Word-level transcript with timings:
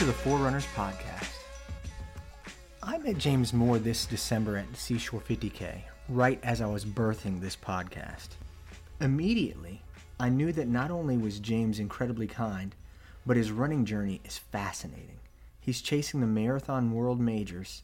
to 0.00 0.06
the 0.06 0.12
Forerunners 0.14 0.64
Podcast. 0.74 1.28
I 2.82 2.96
met 2.96 3.18
James 3.18 3.52
Moore 3.52 3.78
this 3.78 4.06
December 4.06 4.56
at 4.56 4.74
Seashore 4.74 5.20
50K, 5.20 5.82
right 6.08 6.40
as 6.42 6.62
I 6.62 6.66
was 6.68 6.86
birthing 6.86 7.38
this 7.38 7.54
podcast. 7.54 8.28
Immediately, 9.02 9.82
I 10.18 10.30
knew 10.30 10.52
that 10.52 10.68
not 10.68 10.90
only 10.90 11.18
was 11.18 11.38
James 11.38 11.78
incredibly 11.78 12.26
kind, 12.26 12.74
but 13.26 13.36
his 13.36 13.52
running 13.52 13.84
journey 13.84 14.22
is 14.24 14.38
fascinating. 14.38 15.18
He's 15.60 15.82
chasing 15.82 16.20
the 16.20 16.26
Marathon 16.26 16.92
World 16.92 17.20
Majors 17.20 17.82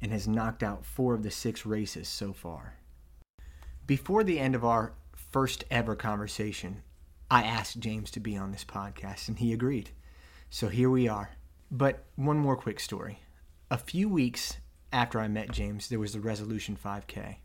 and 0.00 0.10
has 0.10 0.26
knocked 0.26 0.62
out 0.62 0.86
four 0.86 1.12
of 1.12 1.22
the 1.22 1.30
six 1.30 1.66
races 1.66 2.08
so 2.08 2.32
far. 2.32 2.78
Before 3.86 4.24
the 4.24 4.38
end 4.38 4.54
of 4.54 4.64
our 4.64 4.94
first 5.14 5.64
ever 5.70 5.94
conversation, 5.94 6.82
I 7.30 7.42
asked 7.42 7.78
James 7.78 8.10
to 8.12 8.20
be 8.20 8.38
on 8.38 8.52
this 8.52 8.64
podcast, 8.64 9.28
and 9.28 9.38
he 9.38 9.52
agreed. 9.52 9.90
So 10.48 10.68
here 10.68 10.88
we 10.88 11.06
are. 11.06 11.32
But 11.70 12.04
one 12.16 12.38
more 12.38 12.56
quick 12.56 12.80
story. 12.80 13.20
A 13.70 13.76
few 13.76 14.08
weeks 14.08 14.56
after 14.92 15.20
I 15.20 15.28
met 15.28 15.52
James, 15.52 15.88
there 15.88 15.98
was 15.98 16.14
the 16.14 16.20
Resolution 16.20 16.76
5K. 16.82 17.36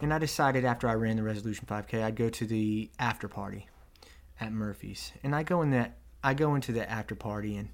And 0.00 0.12
I 0.12 0.18
decided 0.18 0.64
after 0.64 0.88
I 0.88 0.94
ran 0.94 1.16
the 1.16 1.22
Resolution 1.22 1.66
5K, 1.66 2.02
I'd 2.02 2.16
go 2.16 2.28
to 2.28 2.46
the 2.46 2.90
after 2.98 3.26
party 3.26 3.68
at 4.40 4.52
Murphy's. 4.52 5.12
And 5.22 5.34
I 5.34 5.42
go 5.42 5.62
in 5.62 5.70
that 5.70 5.96
I 6.22 6.34
go 6.34 6.54
into 6.54 6.72
the 6.72 6.88
after 6.90 7.14
party 7.14 7.56
and 7.56 7.68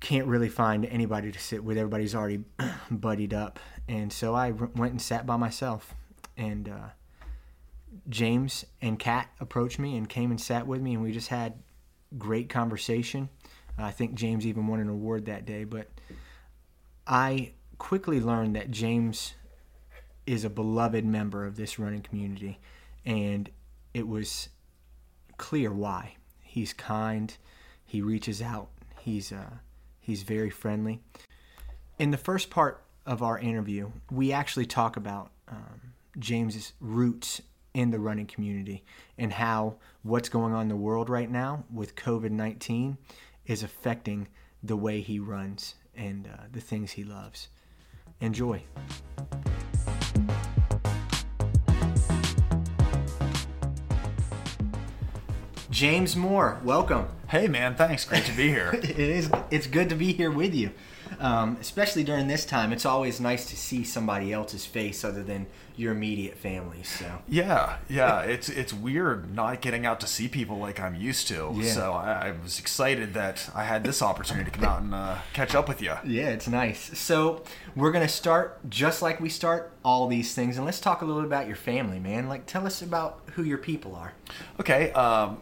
can't 0.00 0.26
really 0.26 0.48
find 0.48 0.84
anybody 0.86 1.32
to 1.32 1.38
sit 1.38 1.64
with. 1.64 1.76
Everybody's 1.76 2.14
already 2.14 2.44
buddied 2.90 3.34
up. 3.34 3.58
And 3.88 4.12
so 4.12 4.34
I 4.34 4.52
went 4.52 4.92
and 4.92 5.02
sat 5.02 5.26
by 5.26 5.36
myself. 5.36 5.94
And 6.36 6.68
uh, 6.68 6.88
James 8.08 8.64
and 8.82 8.98
Kat 8.98 9.28
approached 9.40 9.78
me 9.78 9.96
and 9.96 10.08
came 10.08 10.30
and 10.30 10.40
sat 10.40 10.66
with 10.66 10.82
me, 10.82 10.94
and 10.94 11.02
we 11.02 11.12
just 11.12 11.28
had 11.28 11.54
great 12.18 12.48
conversation. 12.48 13.28
I 13.78 13.90
think 13.90 14.14
James 14.14 14.46
even 14.46 14.66
won 14.66 14.80
an 14.80 14.88
award 14.88 15.26
that 15.26 15.44
day, 15.44 15.64
but 15.64 15.88
I 17.06 17.52
quickly 17.78 18.20
learned 18.20 18.56
that 18.56 18.70
James 18.70 19.34
is 20.26 20.44
a 20.44 20.50
beloved 20.50 21.04
member 21.04 21.44
of 21.44 21.56
this 21.56 21.78
running 21.78 22.02
community, 22.02 22.58
and 23.04 23.50
it 23.94 24.08
was 24.08 24.48
clear 25.36 25.72
why. 25.72 26.16
He's 26.40 26.72
kind, 26.72 27.36
he 27.84 28.00
reaches 28.00 28.40
out, 28.40 28.68
he's 28.98 29.30
uh, 29.30 29.58
he's 30.00 30.22
very 30.22 30.50
friendly. 30.50 31.00
In 31.98 32.10
the 32.10 32.18
first 32.18 32.50
part 32.50 32.82
of 33.04 33.22
our 33.22 33.38
interview, 33.38 33.90
we 34.10 34.32
actually 34.32 34.66
talk 34.66 34.96
about 34.96 35.30
um, 35.48 35.92
James's 36.18 36.72
roots 36.80 37.40
in 37.74 37.90
the 37.90 37.98
running 37.98 38.26
community 38.26 38.82
and 39.18 39.34
how 39.34 39.76
what's 40.02 40.30
going 40.30 40.54
on 40.54 40.62
in 40.62 40.68
the 40.68 40.76
world 40.76 41.10
right 41.10 41.30
now 41.30 41.64
with 41.72 41.94
COVID 41.94 42.30
19 42.30 42.96
is 43.46 43.62
affecting 43.62 44.28
the 44.62 44.76
way 44.76 45.00
he 45.00 45.18
runs 45.18 45.74
and 45.94 46.26
uh, 46.26 46.44
the 46.52 46.60
things 46.60 46.92
he 46.92 47.04
loves. 47.04 47.48
Enjoy. 48.20 48.62
James 55.76 56.16
Moore, 56.16 56.58
welcome. 56.64 57.06
Hey 57.28 57.48
man, 57.48 57.74
thanks. 57.74 58.06
Great 58.06 58.24
to 58.24 58.32
be 58.34 58.48
here. 58.48 58.70
it 58.82 58.98
is. 58.98 59.30
It's 59.50 59.66
good 59.66 59.90
to 59.90 59.94
be 59.94 60.14
here 60.14 60.30
with 60.30 60.54
you, 60.54 60.70
um, 61.18 61.58
especially 61.60 62.02
during 62.02 62.28
this 62.28 62.46
time. 62.46 62.72
It's 62.72 62.86
always 62.86 63.20
nice 63.20 63.44
to 63.50 63.58
see 63.58 63.84
somebody 63.84 64.32
else's 64.32 64.64
face 64.64 65.04
other 65.04 65.22
than 65.22 65.46
your 65.76 65.92
immediate 65.92 66.38
family. 66.38 66.82
So 66.82 67.18
yeah, 67.28 67.76
yeah, 67.90 68.22
it's 68.22 68.48
it's 68.48 68.72
weird 68.72 69.34
not 69.34 69.60
getting 69.60 69.84
out 69.84 70.00
to 70.00 70.06
see 70.06 70.28
people 70.28 70.56
like 70.56 70.80
I'm 70.80 70.94
used 70.94 71.28
to. 71.28 71.52
Yeah. 71.54 71.70
So 71.70 71.92
I, 71.92 72.28
I 72.28 72.30
was 72.42 72.58
excited 72.58 73.12
that 73.12 73.50
I 73.54 73.64
had 73.64 73.84
this 73.84 74.00
opportunity 74.00 74.50
to 74.50 74.58
come 74.58 74.64
out 74.66 74.80
and 74.80 74.94
uh, 74.94 75.18
catch 75.34 75.54
up 75.54 75.68
with 75.68 75.82
you. 75.82 75.92
Yeah, 76.06 76.30
it's 76.30 76.48
nice. 76.48 76.98
So 76.98 77.44
we're 77.74 77.92
gonna 77.92 78.08
start 78.08 78.60
just 78.70 79.02
like 79.02 79.20
we 79.20 79.28
start 79.28 79.74
all 79.84 80.08
these 80.08 80.34
things, 80.34 80.56
and 80.56 80.64
let's 80.64 80.80
talk 80.80 81.02
a 81.02 81.04
little 81.04 81.20
bit 81.20 81.26
about 81.26 81.46
your 81.46 81.56
family, 81.56 81.98
man. 81.98 82.30
Like, 82.30 82.46
tell 82.46 82.66
us 82.66 82.80
about 82.80 83.20
who 83.34 83.42
your 83.42 83.58
people 83.58 83.94
are. 83.94 84.14
Okay. 84.58 84.90
Um, 84.92 85.36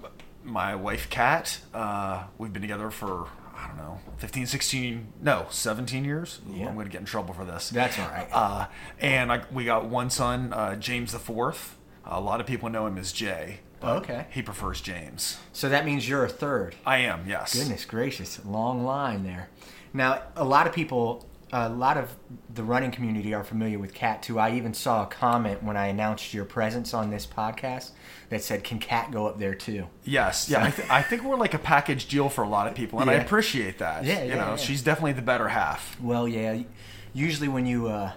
my 0.45 0.75
wife 0.75 1.09
Kat, 1.11 1.59
uh, 1.73 2.25
we've 2.39 2.53
been 2.53 2.63
together 2.63 2.91
for 2.91 3.29
I 3.57 3.69
don't 3.69 3.77
know, 3.79 4.01
15, 4.19 4.47
16, 4.47 5.13
no, 5.23 5.47
17 5.51 6.05
years. 6.05 6.41
Yeah. 6.51 6.67
I'm 6.67 6.75
going 6.75 6.87
to 6.87 6.93
get 6.93 7.01
in 7.01 7.07
trouble 7.07 7.33
for 7.35 7.45
this. 7.45 7.71
That's 7.71 7.99
all 7.99 8.09
right. 8.09 8.29
Uh, 8.31 8.67
and 9.01 9.33
I, 9.33 9.43
we 9.53 9.65
got 9.65 9.87
one 9.87 10.11
son, 10.11 10.53
uh, 10.53 10.77
James 10.77 11.13
the 11.13 11.19
Fourth. 11.19 11.77
A 12.05 12.21
lot 12.21 12.41
of 12.41 12.47
people 12.47 12.69
know 12.69 12.87
him 12.87 12.99
as 12.99 13.13
Jay. 13.13 13.61
but 13.81 13.97
Okay. 13.99 14.27
He 14.31 14.43
prefers 14.43 14.81
James. 14.81 15.39
So 15.53 15.69
that 15.69 15.87
means 15.87 16.07
you're 16.09 16.25
a 16.25 16.29
third. 16.29 16.75
I 16.85 16.99
am, 16.99 17.27
yes. 17.29 17.55
Goodness 17.57 17.85
gracious, 17.85 18.45
long 18.45 18.85
line 18.85 19.25
there. 19.25 19.49
Now, 19.95 20.23
a 20.37 20.45
lot 20.45 20.67
of 20.67 20.73
people, 20.75 21.27
a 21.57 21.69
lot 21.69 21.97
of 21.97 22.17
the 22.53 22.65
running 22.65 22.91
community 22.91 23.33
are 23.33 23.45
familiar 23.45 23.79
with 23.79 23.95
Kat 23.95 24.25
too. 24.25 24.41
I 24.41 24.57
even 24.57 24.75
saw 24.75 25.05
a 25.05 25.07
comment 25.07 25.63
when 25.63 25.77
I 25.77 25.87
announced 25.87 26.35
your 26.35 26.45
presence 26.45 26.93
on 26.93 27.11
this 27.11 27.27
podcast 27.27 27.93
that 28.29 28.43
said, 28.43 28.65
"Can 28.65 28.81
Kat 28.81 29.13
go 29.13 29.27
up 29.27 29.39
there 29.39 29.55
too?" 29.55 29.87
Yes, 30.03 30.49
yeah. 30.51 30.65
I, 30.65 30.71
th- 30.71 30.91
I 30.91 31.01
think 31.03 31.23
we're 31.23 31.37
like 31.37 31.55
a 31.55 31.59
package 31.59 32.09
deal 32.09 32.29
for 32.29 32.43
a 32.43 32.49
lot 32.49 32.67
of 32.67 32.75
people, 32.75 33.01
and 33.01 33.09
I 33.09 33.15
appreciate 33.15 33.79
that. 33.79 34.05
Yeah, 34.05 34.25
you 34.25 34.31
yeah, 34.31 34.35
know, 34.35 34.51
yeah. 34.51 34.57
she's 34.57 34.83
definitely 34.83 35.13
the 35.13 35.23
better 35.23 35.49
half. 35.49 35.99
Well, 36.01 36.27
yeah. 36.27 36.65
Usually, 37.13 37.47
when 37.47 37.67
you 37.67 37.87
uh, 37.87 38.11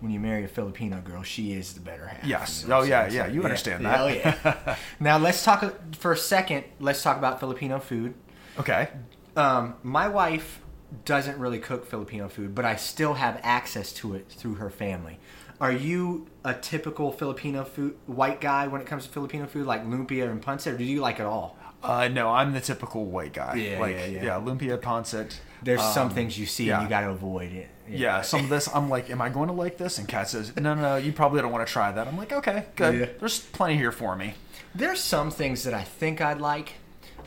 when 0.00 0.10
you 0.10 0.18
marry 0.18 0.44
a 0.44 0.48
Filipino 0.48 1.02
girl, 1.02 1.22
she 1.22 1.52
is 1.52 1.74
the 1.74 1.80
better 1.80 2.06
half. 2.06 2.24
Yes. 2.24 2.62
you 2.62 2.70
know 2.70 2.78
Oh, 2.78 2.82
yeah, 2.82 3.08
yeah, 3.10 3.26
you 3.26 3.44
understand 3.44 3.84
that. 3.84 4.00
Oh 4.00 4.06
yeah. 4.06 4.76
now 5.00 5.18
let's 5.18 5.44
talk 5.44 5.94
for 5.96 6.12
a 6.12 6.16
second. 6.16 6.64
Let's 6.78 7.02
talk 7.02 7.18
about 7.18 7.40
Filipino 7.40 7.78
food. 7.78 8.14
Okay. 8.58 8.88
Um, 9.36 9.74
my 9.82 10.08
wife 10.08 10.62
doesn't 11.04 11.38
really 11.38 11.58
cook 11.58 11.86
Filipino 11.86 12.28
food, 12.28 12.54
but 12.54 12.64
I 12.64 12.76
still 12.76 13.14
have 13.14 13.40
access 13.42 13.92
to 13.94 14.14
it 14.14 14.28
through 14.28 14.54
her 14.54 14.70
family. 14.70 15.18
Are 15.60 15.72
you 15.72 16.26
a 16.44 16.54
typical 16.54 17.12
Filipino 17.12 17.64
food 17.64 17.96
white 18.06 18.40
guy 18.40 18.66
when 18.66 18.80
it 18.80 18.86
comes 18.86 19.04
to 19.04 19.10
Filipino 19.10 19.46
food, 19.46 19.66
like 19.66 19.86
lumpia 19.86 20.30
and 20.30 20.42
pancit, 20.42 20.74
or 20.74 20.78
do 20.78 20.84
you 20.84 21.00
like 21.00 21.20
it 21.20 21.26
all? 21.26 21.56
Uh, 21.82 22.08
no, 22.08 22.30
I'm 22.30 22.52
the 22.52 22.60
typical 22.60 23.06
white 23.06 23.32
guy. 23.32 23.54
Yeah, 23.54 23.80
like, 23.80 23.96
yeah, 23.96 24.06
yeah. 24.06 24.40
lumpia, 24.40 24.78
pancit. 24.78 25.36
There's 25.62 25.82
some 25.82 26.08
um, 26.08 26.14
things 26.14 26.38
you 26.38 26.46
see 26.46 26.66
yeah. 26.66 26.76
and 26.76 26.84
you 26.84 26.88
got 26.88 27.02
to 27.02 27.10
avoid 27.10 27.52
it. 27.52 27.68
Yeah, 27.88 28.22
some 28.22 28.44
of 28.44 28.48
this, 28.48 28.68
I'm 28.72 28.88
like, 28.88 29.10
am 29.10 29.20
I 29.20 29.28
going 29.28 29.48
to 29.48 29.54
like 29.54 29.76
this? 29.78 29.98
And 29.98 30.06
Kat 30.06 30.28
says, 30.28 30.54
no, 30.56 30.74
no, 30.74 30.80
no, 30.80 30.96
you 30.96 31.12
probably 31.12 31.42
don't 31.42 31.52
want 31.52 31.66
to 31.66 31.72
try 31.72 31.90
that. 31.90 32.06
I'm 32.06 32.16
like, 32.16 32.32
okay, 32.32 32.66
good. 32.76 33.00
Yeah. 33.00 33.06
There's 33.18 33.40
plenty 33.40 33.76
here 33.76 33.92
for 33.92 34.14
me. 34.14 34.34
There's 34.74 35.00
some 35.00 35.30
things 35.30 35.64
that 35.64 35.74
I 35.74 35.82
think 35.82 36.20
I'd 36.20 36.40
like, 36.40 36.74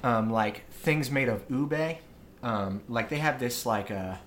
um, 0.03 0.31
like 0.31 0.69
things 0.71 1.11
made 1.11 1.29
of 1.29 1.43
ube. 1.49 1.97
Um, 2.43 2.81
like 2.89 3.09
they 3.09 3.17
have 3.17 3.39
this 3.39 3.65
like 3.65 3.89
a, 3.89 4.19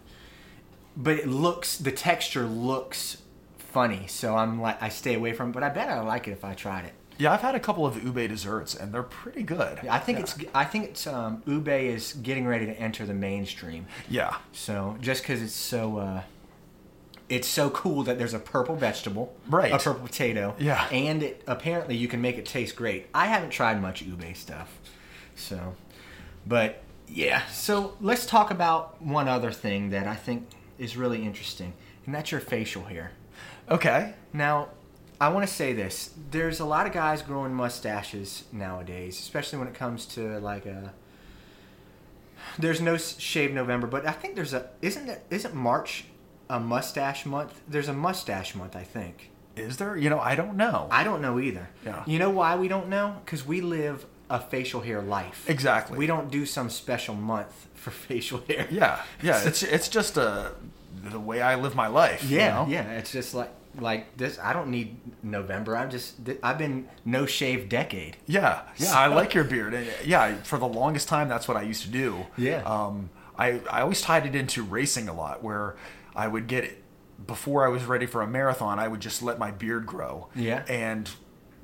but 0.97 1.17
it 1.17 1.29
looks 1.29 1.77
the 1.77 1.93
texture 1.93 2.47
looks 2.47 3.19
funny, 3.59 4.07
so 4.07 4.37
I'm 4.37 4.61
like 4.61 4.83
I 4.83 4.89
stay 4.89 5.15
away 5.15 5.33
from. 5.35 5.51
it, 5.51 5.53
But 5.53 5.63
I 5.63 5.69
bet 5.69 5.89
I 5.89 6.01
like 6.01 6.27
it 6.29 6.33
if 6.33 6.45
I 6.45 6.55
tried 6.55 6.87
it. 6.87 6.93
Yeah, 7.19 7.33
I've 7.33 7.41
had 7.41 7.55
a 7.55 7.61
couple 7.61 7.87
of 7.87 8.03
ube 8.03 8.29
desserts, 8.29 8.75
and 8.75 8.93
they're 8.93 9.03
pretty 9.03 9.43
good. 9.43 9.79
I 9.89 9.99
think 9.99 10.19
Yeah. 10.19 10.23
it's 10.25 10.37
I 10.55 10.65
think 10.65 10.85
it's 10.87 11.07
um, 11.07 11.43
ube 11.47 11.69
is 11.69 12.13
getting 12.15 12.47
ready 12.47 12.67
to 12.67 12.73
enter 12.79 13.07
the 13.07 13.15
mainstream. 13.15 13.87
Yeah. 14.09 14.37
So 14.53 14.97
just 15.01 15.23
because 15.23 15.41
it's 15.43 15.55
so 15.55 15.99
uh, 15.99 16.23
it's 17.29 17.49
so 17.49 17.71
cool 17.71 18.03
that 18.05 18.19
there's 18.19 18.35
a 18.35 18.39
purple 18.39 18.77
vegetable, 18.77 19.35
Right. 19.49 19.73
A 19.73 19.79
purple 19.79 20.07
potato, 20.07 20.55
Yeah. 20.59 20.87
and 20.91 21.23
it 21.23 21.43
apparently 21.47 21.97
you 21.97 22.07
can 22.09 22.21
make 22.21 22.39
it 22.39 22.47
taste 22.47 22.77
great. 22.77 23.09
I 23.15 23.27
haven't 23.27 23.51
tried 23.51 23.81
much 23.83 24.01
ube 24.03 24.25
stuff, 24.37 24.79
so 25.35 25.75
but 26.47 26.83
yeah. 27.09 27.47
So 27.47 27.97
let's 28.01 28.27
talk 28.27 28.51
about 28.51 29.01
one 29.03 29.29
other 29.29 29.53
thing 29.53 29.91
that 29.91 30.07
I 30.07 30.15
think 30.15 30.49
is 30.79 30.97
really 30.97 31.23
interesting, 31.23 31.73
and 32.05 32.15
that's 32.15 32.31
your 32.31 32.41
facial 32.41 32.85
hair. 32.85 33.13
Okay. 33.69 34.15
Now, 34.33 34.69
I 35.21 35.29
want 35.29 35.47
to 35.47 35.53
say 35.53 35.73
this: 35.73 36.11
there's 36.31 36.61
a 36.61 36.65
lot 36.65 36.87
of 36.87 36.93
guys 36.93 37.23
growing 37.23 37.55
mustaches 37.55 38.45
nowadays, 38.53 39.19
especially 39.19 39.59
when 39.59 39.69
it 39.69 39.75
comes 39.75 40.07
to 40.07 40.39
like 40.41 40.67
a. 40.67 40.93
There's 42.59 42.81
no 42.81 42.97
shave 42.97 43.53
November, 43.53 43.87
but 43.87 44.07
I 44.07 44.13
think 44.13 44.35
there's 44.35 44.55
a 44.55 44.71
isn't 44.83 45.07
there 45.07 45.21
isn't 45.31 45.55
March 45.55 46.05
a 46.49 46.61
mustache 46.61 47.27
month? 47.27 47.61
There's 47.69 47.89
a 47.89 47.93
mustache 47.93 48.55
month, 48.55 48.77
I 48.77 48.83
think. 48.83 49.31
Is 49.57 49.79
there? 49.79 49.97
You 49.97 50.11
know, 50.11 50.21
I 50.21 50.35
don't 50.35 50.57
know. 50.57 50.87
I 50.91 51.03
don't 51.03 51.23
know 51.23 51.41
either. 51.41 51.71
Yeah. 51.85 52.05
You 52.07 52.19
know 52.19 52.31
why 52.31 52.57
we 52.57 52.69
don't 52.69 52.89
know? 52.89 53.17
Because 53.25 53.47
we 53.47 53.61
live 53.63 54.05
a 54.31 54.41
facial 54.41 54.81
hair 54.81 55.01
life. 55.03 55.45
Exactly. 55.49 55.97
We 55.99 56.07
don't 56.07 56.31
do 56.31 56.47
some 56.47 56.71
special 56.71 57.15
month 57.15 57.67
for 57.75 57.91
facial 57.91 58.43
hair. 58.49 58.67
Yeah, 58.71 59.03
yeah. 59.23 59.43
It's 59.47 59.63
it's 59.63 59.89
just 59.89 60.19
uh, 60.19 60.51
the 61.11 61.21
way 61.21 61.41
I 61.43 61.55
live 61.55 61.75
my 61.75 61.87
life. 61.89 62.25
you 62.25 62.39
Yeah, 62.39 62.55
know? 62.55 62.67
yeah. 62.69 62.91
It's 62.99 63.13
just 63.13 63.35
like 63.35 63.51
like 63.79 64.17
this. 64.17 64.39
I 64.43 64.53
don't 64.53 64.71
need 64.71 64.97
November. 65.23 65.77
I'm 65.77 65.91
just 65.91 66.15
I've 66.43 66.59
been 66.59 66.89
no 67.05 67.27
shave 67.27 67.69
decade. 67.69 68.17
Yeah, 68.27 68.63
yeah, 68.79 68.93
I 68.99 69.07
like 69.21 69.35
your 69.35 69.45
beard. 69.45 69.75
And, 69.75 69.87
Yeah, 70.05 70.35
for 70.43 70.59
the 70.59 70.67
longest 70.69 71.09
time, 71.09 71.29
that's 71.29 71.47
what 71.47 71.57
I 71.57 71.63
used 71.63 71.83
to 71.83 71.91
do. 71.91 72.27
Yeah. 72.39 72.63
Um, 72.65 73.11
I 73.39 73.61
I 73.71 73.83
always 73.83 74.01
tied 74.01 74.25
it 74.27 74.35
into 74.35 74.63
racing 74.63 75.09
a 75.09 75.13
lot, 75.15 75.43
where 75.43 75.77
I 76.15 76.27
would 76.27 76.47
get 76.47 76.65
it 76.65 76.83
before 77.27 77.67
I 77.67 77.69
was 77.69 77.85
ready 77.85 78.07
for 78.07 78.23
a 78.23 78.27
marathon. 78.27 78.79
I 78.79 78.89
would 78.89 79.01
just 79.01 79.23
let 79.23 79.39
my 79.39 79.51
beard 79.51 79.85
grow. 79.87 80.29
Yeah. 80.35 80.65
And 80.69 81.11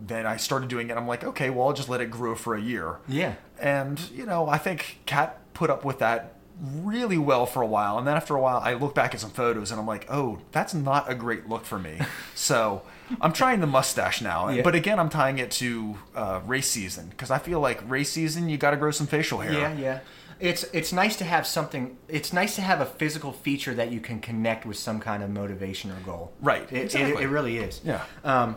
then 0.09 0.27
I 0.27 0.37
started 0.37 0.69
doing 0.69 0.91
it. 0.91 0.97
I'm 0.97 1.07
like, 1.07 1.25
okay, 1.25 1.51
well, 1.51 1.69
I'll 1.69 1.73
just 1.73 1.89
let 1.89 2.01
it 2.01 2.11
grow 2.11 2.35
for 2.35 2.55
a 2.55 2.61
year. 2.61 2.99
Yeah. 3.09 3.35
And 3.61 4.01
you 4.11 4.27
know, 4.27 4.49
I 4.49 4.59
think 4.59 4.99
Kat 5.07 5.39
put 5.55 5.71
up 5.71 5.85
with 5.85 5.99
that 6.01 6.35
really 6.61 7.19
well 7.19 7.47
for 7.47 7.63
a 7.63 7.67
while, 7.67 7.99
and 7.99 8.07
then 8.07 8.15
after 8.17 8.35
a 8.37 8.41
while, 8.41 8.61
I 8.63 8.75
look 8.75 8.95
back 8.95 9.15
at 9.15 9.21
some 9.21 9.31
photos 9.31 9.71
and 9.71 9.81
I'm 9.81 9.87
like, 9.87 10.07
oh, 10.11 10.39
that's 10.53 10.75
not 10.75 11.11
a 11.11 11.15
great 11.15 11.49
look 11.49 11.65
for 11.65 11.79
me. 11.79 11.99
so 12.35 12.83
I'm 13.21 13.33
trying 13.33 13.61
the 13.61 13.67
mustache 13.67 14.21
now, 14.21 14.49
Yeah. 14.49 14.63
but 14.63 14.75
again, 14.75 14.99
I'm 14.99 15.09
tying 15.09 15.39
it 15.39 15.51
to 15.53 15.97
uh, 16.15 16.41
race 16.45 16.69
season 16.69 17.09
because 17.09 17.31
I 17.31 17.39
feel 17.39 17.61
like 17.61 17.89
race 17.89 18.11
season 18.13 18.49
you 18.49 18.59
got 18.59 18.73
to 18.73 18.77
grow 18.77 18.91
some 18.91 19.07
facial 19.07 19.41
hair. 19.41 19.53
Yeah, 19.53 19.73
yeah. 19.75 20.01
It's 20.41 20.65
it's 20.73 20.93
nice 20.93 21.17
to 21.17 21.25
have 21.25 21.47
something. 21.47 21.97
It's 22.09 22.33
nice 22.33 22.57
to 22.57 22.63
have 22.63 22.81
a 22.81 22.87
physical 22.87 23.33
feature 23.33 23.75
that 23.75 23.93
you 23.93 24.01
can 24.01 24.19
connect 24.21 24.67
with 24.67 24.77
some 24.77 24.99
kind 24.99 25.23
of 25.23 25.31
motivation 25.31 25.91
or 25.93 25.97
goal. 26.05 26.33
Right, 26.41 26.63
It, 26.65 26.73
it, 26.73 26.83
exactly. 26.85 27.23
it 27.23 27.29
really 27.29 27.59
is. 27.59 27.81
Yeah. 27.85 28.03
Um, 28.25 28.57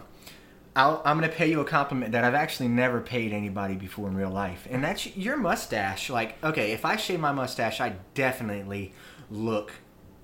I'll, 0.76 1.02
I'm 1.06 1.18
going 1.18 1.30
to 1.30 1.36
pay 1.36 1.50
you 1.50 1.62
a 1.62 1.66
compliment 1.66 2.12
that 2.12 2.24
I've 2.24 2.34
actually 2.34 2.68
never 2.68 3.00
paid 3.00 3.32
anybody 3.32 3.76
before 3.76 4.08
in 4.10 4.16
real 4.16 4.30
life, 4.30 4.68
and 4.70 4.84
that's 4.84 5.16
your 5.16 5.38
mustache. 5.38 6.10
Like, 6.10 6.44
okay, 6.44 6.72
if 6.74 6.84
I 6.86 6.98
shave 6.98 7.20
my 7.20 7.32
mustache, 7.32 7.80
I 7.80 7.96
definitely 8.14 8.94
look 9.32 9.72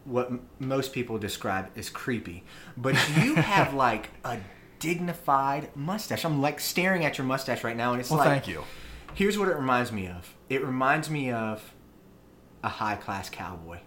what 0.03 0.27
m- 0.27 0.42
most 0.59 0.92
people 0.94 1.18
describe 1.18 1.69
as 1.77 1.89
creepy. 1.89 2.44
But 2.75 2.95
you 3.18 3.36
have 3.53 3.74
like 3.74 4.09
a 4.25 4.39
dignified 4.80 5.69
mustache. 5.75 6.25
I'm 6.25 6.42
like 6.42 6.59
staring 6.59 7.06
at 7.06 7.18
your 7.18 7.25
mustache 7.27 7.63
right 7.63 7.77
now, 7.77 7.92
and 7.94 8.01
it's 8.01 8.09
Well, 8.09 8.19
like. 8.19 8.27
thank 8.27 8.48
you. 8.48 8.63
Here's 9.13 9.38
what 9.38 9.48
it 9.48 9.56
reminds 9.56 9.92
me 9.92 10.07
of. 10.07 10.33
It 10.50 10.65
reminds 10.65 11.09
me 11.09 11.31
of 11.31 11.74
a 12.63 12.69
high 12.69 12.95
class 12.95 13.30
cowboy. 13.30 13.80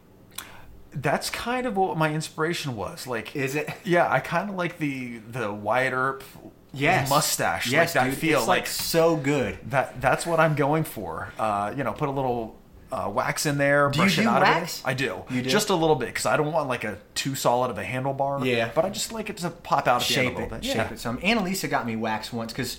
That's 0.94 1.30
kind 1.30 1.66
of 1.66 1.76
what 1.76 1.96
my 1.96 2.12
inspiration 2.14 2.76
was. 2.76 3.06
Like, 3.06 3.34
Is 3.36 3.54
it? 3.56 3.68
yeah, 3.84 4.10
I 4.10 4.20
kind 4.20 4.48
of 4.50 4.56
like 4.56 4.78
the 4.78 5.18
the 5.18 5.52
Wyatt 5.52 5.92
Earp 5.92 6.24
Yes. 6.72 7.08
mustache. 7.08 7.70
Yes, 7.70 7.94
like 7.94 8.04
that 8.04 8.10
dude. 8.10 8.18
feel. 8.18 8.38
It's 8.40 8.48
like, 8.48 8.66
so 8.66 9.16
good. 9.16 9.58
that 9.70 10.00
that's 10.00 10.26
what 10.26 10.40
I'm 10.40 10.54
going 10.56 10.84
for. 10.84 11.32
Uh, 11.38 11.72
you 11.76 11.84
know, 11.84 11.92
put 11.92 12.08
a 12.08 12.12
little 12.12 12.56
uh, 12.90 13.08
wax 13.12 13.46
in 13.46 13.58
there, 13.58 13.90
Do 13.90 14.02
you 14.02 14.08
do 14.10 14.20
it 14.22 14.26
out 14.26 14.42
wax? 14.42 14.80
of 14.80 14.86
it. 14.86 14.90
I 14.90 14.94
do. 14.94 15.22
You 15.30 15.42
do? 15.42 15.50
Just 15.50 15.70
a 15.70 15.74
little 15.74 15.96
bit 15.96 16.06
because 16.08 16.26
I 16.26 16.36
don't 16.36 16.52
want 16.52 16.68
like 16.68 16.82
a 16.84 16.98
too 17.14 17.34
solid 17.34 17.70
of 17.70 17.78
a 17.78 17.84
handlebar. 17.84 18.44
Yeah. 18.44 18.70
But 18.74 18.84
I 18.84 18.90
just 18.90 19.12
like 19.12 19.30
it 19.30 19.36
to 19.38 19.50
pop 19.50 19.86
out 19.88 20.02
at 20.02 20.08
the 20.08 20.16
end 20.16 20.26
Shape 20.28 20.32
it. 20.32 20.34
little 20.34 20.48
bit. 20.58 20.64
Shape 20.64 20.76
yeah. 20.76 20.92
it 20.92 20.98
some. 20.98 21.18
Annalisa 21.18 21.68
got 21.70 21.86
me 21.86 21.96
waxed 21.96 22.32
once 22.32 22.52
because 22.52 22.78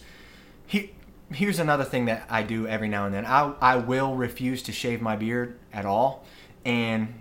he. 0.66 0.92
Here's 1.32 1.58
another 1.60 1.84
thing 1.84 2.06
that 2.06 2.28
I 2.30 2.44
do 2.44 2.68
every 2.68 2.88
now 2.88 3.06
and 3.06 3.14
then. 3.14 3.26
I 3.26 3.54
I 3.62 3.76
will 3.78 4.16
refuse 4.16 4.62
to 4.64 4.72
shave 4.72 5.02
my 5.02 5.16
beard 5.16 5.58
at 5.74 5.86
all, 5.86 6.24
and 6.64 7.14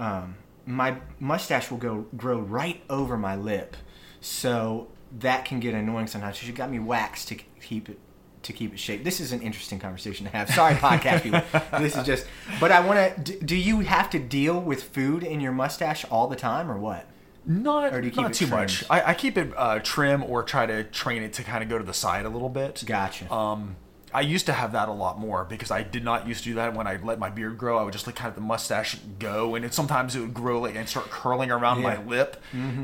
um, 0.00 0.36
my 0.66 0.96
mustache 1.20 1.70
will 1.70 1.78
go 1.78 2.06
grow 2.16 2.38
right 2.40 2.82
over 2.90 3.16
my 3.16 3.36
lip, 3.36 3.76
so 4.20 4.88
that 5.18 5.44
can 5.44 5.60
get 5.60 5.74
annoying 5.74 6.06
sometimes. 6.06 6.38
So 6.38 6.46
she 6.46 6.52
got 6.52 6.70
me 6.70 6.78
waxed 6.78 7.28
to 7.28 7.36
keep 7.60 7.88
it 7.88 7.98
to 8.42 8.52
keep 8.52 8.72
it 8.72 8.78
shaped. 8.78 9.02
This 9.04 9.18
is 9.20 9.32
an 9.32 9.42
interesting 9.42 9.78
conversation 9.80 10.24
to 10.26 10.32
have. 10.32 10.48
Sorry, 10.50 10.74
podcast 10.76 11.22
people. 11.22 11.42
This 11.80 11.96
is 11.96 12.04
just. 12.04 12.26
But 12.60 12.72
I 12.72 12.80
want 12.80 13.26
to. 13.26 13.38
Do 13.44 13.56
you 13.56 13.80
have 13.80 14.10
to 14.10 14.18
deal 14.18 14.60
with 14.60 14.82
food 14.84 15.22
in 15.24 15.40
your 15.40 15.52
mustache 15.52 16.04
all 16.10 16.26
the 16.28 16.36
time, 16.36 16.70
or 16.70 16.78
what? 16.78 17.06
Not, 17.48 17.92
Or 17.94 18.00
do 18.00 18.08
you 18.08 18.12
keep 18.12 18.22
not 18.22 18.30
it 18.32 18.34
too 18.34 18.46
trimmed? 18.48 18.62
much. 18.62 18.84
I, 18.90 19.10
I 19.10 19.14
keep 19.14 19.38
it 19.38 19.52
uh, 19.56 19.78
trim 19.78 20.24
or 20.24 20.42
try 20.42 20.66
to 20.66 20.82
train 20.82 21.22
it 21.22 21.32
to 21.34 21.44
kind 21.44 21.62
of 21.62 21.68
go 21.68 21.78
to 21.78 21.84
the 21.84 21.92
side 21.94 22.26
a 22.26 22.28
little 22.28 22.48
bit. 22.48 22.82
Gotcha. 22.84 23.32
Um, 23.32 23.76
I 24.16 24.22
used 24.22 24.46
to 24.46 24.52
have 24.54 24.72
that 24.72 24.88
a 24.88 24.92
lot 24.92 25.18
more 25.18 25.44
because 25.44 25.70
I 25.70 25.82
did 25.82 26.02
not 26.04 26.26
used 26.26 26.42
to 26.44 26.50
do 26.50 26.54
that 26.56 26.74
when 26.74 26.86
I 26.86 26.96
let 27.02 27.18
my 27.18 27.28
beard 27.30 27.58
grow. 27.58 27.76
I 27.78 27.82
would 27.82 27.92
just 27.92 28.06
like 28.06 28.16
kind 28.16 28.28
of 28.30 28.34
the 28.34 28.40
mustache 28.40 28.96
go, 29.18 29.54
and 29.54 29.64
it, 29.64 29.74
sometimes 29.74 30.16
it 30.16 30.20
would 30.20 30.34
grow 30.34 30.60
like 30.60 30.74
and 30.74 30.88
start 30.88 31.10
curling 31.10 31.50
around 31.50 31.82
my 31.82 31.92
Yeah. 31.92 31.96
Mm-hmm. 32.00 32.08
lip. 32.08 32.42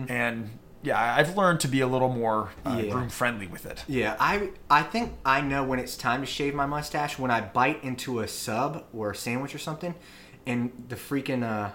And 0.08 0.50
yeah, 0.82 1.14
I've 1.18 1.36
learned 1.36 1.60
to 1.60 1.68
be 1.68 1.80
a 1.80 1.86
little 1.86 2.08
more 2.08 2.50
uh, 2.66 2.80
Yeah. 2.82 2.90
groom 2.92 3.08
friendly 3.08 3.46
with 3.46 3.64
it. 3.66 3.84
Yeah, 3.88 4.16
I 4.20 4.50
I 4.68 4.82
think 4.82 5.14
I 5.24 5.40
know 5.40 5.62
when 5.64 5.78
it's 5.78 5.96
time 5.96 6.20
to 6.20 6.26
shave 6.26 6.54
my 6.54 6.66
mustache 6.66 7.18
when 7.18 7.30
I 7.30 7.40
bite 7.40 7.82
into 7.84 8.20
a 8.20 8.28
sub 8.28 8.84
or 8.92 9.12
a 9.12 9.14
sandwich 9.16 9.54
or 9.54 9.58
something, 9.58 9.94
and 10.46 10.70
the 10.88 10.96
freaking 10.96 11.42
uh, 11.44 11.70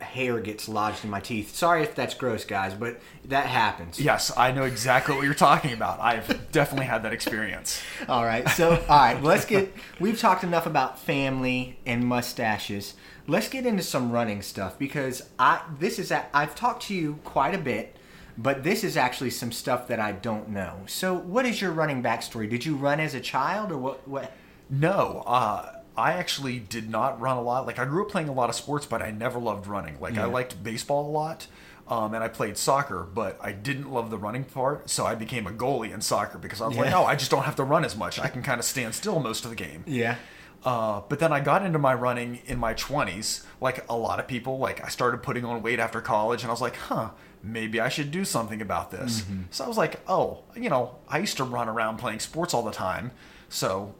hair 0.00 0.40
gets 0.40 0.68
lodged 0.68 1.04
in 1.04 1.10
my 1.10 1.20
teeth. 1.20 1.54
Sorry 1.54 1.82
if 1.82 1.94
that's 1.94 2.14
gross, 2.14 2.44
guys, 2.44 2.74
but 2.74 3.00
that 3.26 3.46
happens. 3.46 4.00
Yes, 4.00 4.32
I 4.36 4.52
know 4.52 4.64
exactly 4.64 5.14
what 5.14 5.24
you're 5.24 5.34
talking 5.34 5.72
about. 5.72 6.00
I've 6.00 6.50
definitely 6.52 6.86
had 6.86 7.02
that 7.02 7.12
experience. 7.12 7.82
All 8.08 8.24
right, 8.24 8.48
so 8.50 8.70
all 8.88 8.98
right, 8.98 9.22
let's 9.22 9.44
get. 9.44 9.72
We've 10.00 10.18
talked 10.18 10.44
enough 10.44 10.66
about 10.66 10.98
family 10.98 11.78
and 11.86 12.04
mustaches. 12.04 12.94
Let's 13.26 13.48
get 13.48 13.66
into 13.66 13.82
some 13.82 14.12
running 14.12 14.42
stuff 14.42 14.78
because 14.78 15.28
I 15.38 15.62
this 15.78 15.98
is 15.98 16.10
a, 16.10 16.26
I've 16.34 16.54
talked 16.54 16.84
to 16.84 16.94
you 16.94 17.18
quite 17.24 17.54
a 17.54 17.58
bit, 17.58 17.96
but 18.38 18.62
this 18.62 18.84
is 18.84 18.96
actually 18.96 19.30
some 19.30 19.52
stuff 19.52 19.88
that 19.88 20.00
I 20.00 20.12
don't 20.12 20.48
know. 20.48 20.80
So, 20.86 21.14
what 21.14 21.46
is 21.46 21.60
your 21.60 21.72
running 21.72 22.02
backstory? 22.02 22.48
Did 22.48 22.64
you 22.64 22.76
run 22.76 23.00
as 23.00 23.14
a 23.14 23.20
child 23.20 23.72
or 23.72 23.78
what? 23.78 24.08
What? 24.08 24.32
No, 24.68 25.22
uh, 25.26 25.75
I 25.96 26.12
actually 26.12 26.58
did 26.58 26.90
not 26.90 27.20
run 27.20 27.36
a 27.36 27.42
lot. 27.42 27.66
Like 27.66 27.78
I 27.78 27.84
grew 27.84 28.04
up 28.04 28.10
playing 28.10 28.28
a 28.28 28.32
lot 28.32 28.50
of 28.50 28.56
sports, 28.56 28.86
but 28.86 29.02
I 29.02 29.10
never 29.10 29.38
loved 29.38 29.66
running. 29.66 29.98
Like 30.00 30.14
Yeah. 30.14 30.24
I 30.24 30.26
liked 30.26 30.62
baseball 30.62 31.08
a 31.08 31.12
lot, 31.12 31.46
um, 31.88 32.14
and 32.14 32.22
I 32.22 32.28
played 32.28 32.56
soccer, 32.58 33.02
but 33.04 33.38
I 33.40 33.52
didn't 33.52 33.90
love 33.90 34.10
the 34.10 34.18
running 34.18 34.44
part. 34.44 34.90
So 34.90 35.06
I 35.06 35.14
became 35.14 35.46
a 35.46 35.52
goalie 35.52 35.92
in 35.92 36.00
soccer 36.00 36.38
because 36.38 36.60
I 36.60 36.66
was 36.68 36.76
like, 36.76 36.90
Yeah. 36.90 36.98
oh, 36.98 37.04
I 37.04 37.16
just 37.16 37.30
don't 37.30 37.44
have 37.44 37.56
to 37.56 37.64
run 37.64 37.84
as 37.84 37.96
much. 37.96 38.18
I 38.18 38.28
can 38.28 38.42
kind 38.42 38.58
of 38.58 38.64
stand 38.66 38.94
still 38.94 39.20
most 39.20 39.44
of 39.44 39.50
the 39.50 39.56
game. 39.56 39.84
Yeah. 39.86 40.16
Uh, 40.64 41.00
but 41.08 41.18
then 41.20 41.32
I 41.32 41.38
got 41.40 41.64
into 41.64 41.78
my 41.78 41.94
running 41.94 42.40
in 42.46 42.58
my 42.58 42.74
20s, 42.74 43.44
like 43.60 43.84
a 43.88 43.96
lot 43.96 44.18
of 44.18 44.26
people. 44.26 44.58
Like 44.58 44.84
I 44.84 44.88
started 44.88 45.22
putting 45.22 45.44
on 45.44 45.62
weight 45.62 45.78
after 45.78 46.00
college, 46.00 46.42
and 46.42 46.50
I 46.50 46.52
was 46.52 46.60
like, 46.60 46.74
huh, 46.76 47.10
maybe 47.42 47.78
I 47.80 47.88
should 47.88 48.10
do 48.10 48.24
something 48.24 48.60
about 48.60 48.90
this. 48.90 49.24
So 49.50 49.64
I 49.64 49.68
was 49.68 49.76
like, 49.76 50.00
oh, 50.08 50.42
you 50.56 50.68
know, 50.68 50.96
I 51.08 51.18
used 51.18 51.36
to 51.36 51.44
run 51.44 51.68
around 51.68 51.98
playing 51.98 52.18
sports 52.18 52.52
all 52.52 52.62
the 52.64 52.72
time, 52.72 53.12
so 53.48 53.94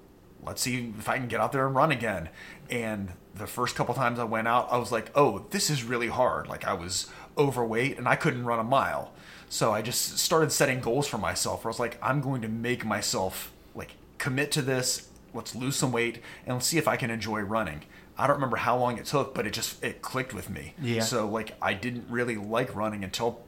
let's 0.47 0.63
see 0.63 0.93
if 0.99 1.09
I 1.09 1.19
can 1.19 1.29
get 1.29 1.41
out 1.41 1.53
there 1.53 1.67
and 1.67 1.75
run 1.75 1.91
again. 1.91 2.29
And 2.71 3.13
the 3.35 3.47
first 3.47 3.75
couple 3.75 3.95
times 3.95 4.19
I 4.19 4.25
went 4.25 4.49
out, 4.49 4.69
I 4.71 4.79
was 4.79 4.93
like, 4.93 5.11
oh, 5.15 5.47
this 5.51 5.69
is 5.69 5.83
really 5.85 6.09
hard. 6.09 6.49
Like 6.49 6.65
I 6.65 6.73
was 6.73 7.09
overweight 7.37 7.99
and 7.99 8.09
I 8.09 8.17
couldn't 8.17 8.45
run 8.45 8.59
a 8.59 8.65
mile. 8.65 9.13
So 9.49 9.73
I 9.73 9.83
just 9.83 10.19
started 10.19 10.51
setting 10.51 10.81
goals 10.81 11.07
for 11.07 11.19
myself 11.19 11.65
where 11.65 11.71
I 11.71 11.73
was 11.73 11.81
like, 11.81 11.99
I'm 12.03 12.21
going 12.21 12.43
to 12.43 12.49
make 12.49 12.85
myself 12.85 13.53
like 13.75 13.93
commit 14.19 14.51
to 14.53 14.63
this. 14.63 15.09
Let's 15.35 15.55
lose 15.55 15.77
some 15.77 15.93
weight 15.93 16.21
and 16.47 16.55
let's 16.55 16.67
see 16.67 16.79
if 16.79 16.89
I 16.89 16.97
can 16.97 17.11
enjoy 17.11 17.41
running. 17.41 17.83
I 18.19 18.27
don't 18.27 18.37
remember 18.37 18.57
how 18.57 18.79
long 18.79 18.97
it 18.97 19.05
took, 19.05 19.35
but 19.35 19.47
it 19.47 19.53
just 19.53 19.83
it 19.85 20.01
clicked 20.01 20.33
with 20.33 20.49
me. 20.49 20.75
Yeah. 20.81 21.03
So 21.03 21.29
like 21.29 21.55
I 21.61 21.75
didn't 21.75 22.07
really 22.09 22.37
like 22.37 22.75
running 22.75 23.05
until 23.05 23.41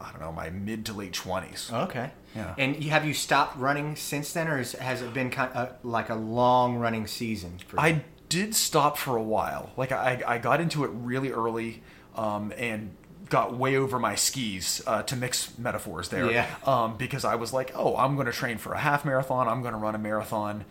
I 0.00 0.10
don't 0.10 0.20
know 0.20 0.32
my 0.32 0.50
mid 0.50 0.86
to 0.86 0.92
late 0.92 1.12
twenties. 1.12 1.70
Okay. 1.72 2.10
Yeah. 2.34 2.54
And 2.56 2.82
you, 2.82 2.90
have 2.90 3.04
you 3.04 3.12
stopped 3.12 3.56
running 3.58 3.96
since 3.96 4.32
then, 4.32 4.48
or 4.48 4.58
is, 4.58 4.72
has 4.72 5.02
it 5.02 5.12
been 5.12 5.30
kind 5.30 5.52
of 5.52 5.74
like 5.82 6.08
a 6.08 6.14
long 6.14 6.76
running 6.76 7.06
season? 7.06 7.58
For 7.66 7.76
you? 7.76 7.82
I 7.82 8.04
did 8.28 8.54
stop 8.54 8.96
for 8.96 9.16
a 9.16 9.22
while. 9.22 9.72
Like 9.76 9.92
I, 9.92 10.22
I 10.26 10.38
got 10.38 10.60
into 10.60 10.84
it 10.84 10.90
really 10.94 11.32
early, 11.32 11.82
um, 12.14 12.52
and 12.56 12.96
got 13.28 13.56
way 13.56 13.76
over 13.76 13.98
my 13.98 14.14
skis 14.16 14.82
uh, 14.86 15.02
to 15.04 15.14
mix 15.16 15.56
metaphors 15.58 16.08
there. 16.08 16.30
Yeah. 16.30 16.46
Um, 16.64 16.96
because 16.96 17.24
I 17.24 17.36
was 17.36 17.52
like, 17.52 17.72
oh, 17.76 17.96
I'm 17.96 18.14
going 18.14 18.26
to 18.26 18.32
train 18.32 18.58
for 18.58 18.72
a 18.72 18.78
half 18.78 19.04
marathon. 19.04 19.46
I'm 19.46 19.62
going 19.62 19.74
to 19.74 19.78
run 19.78 19.94
a 19.94 19.98
marathon, 19.98 20.64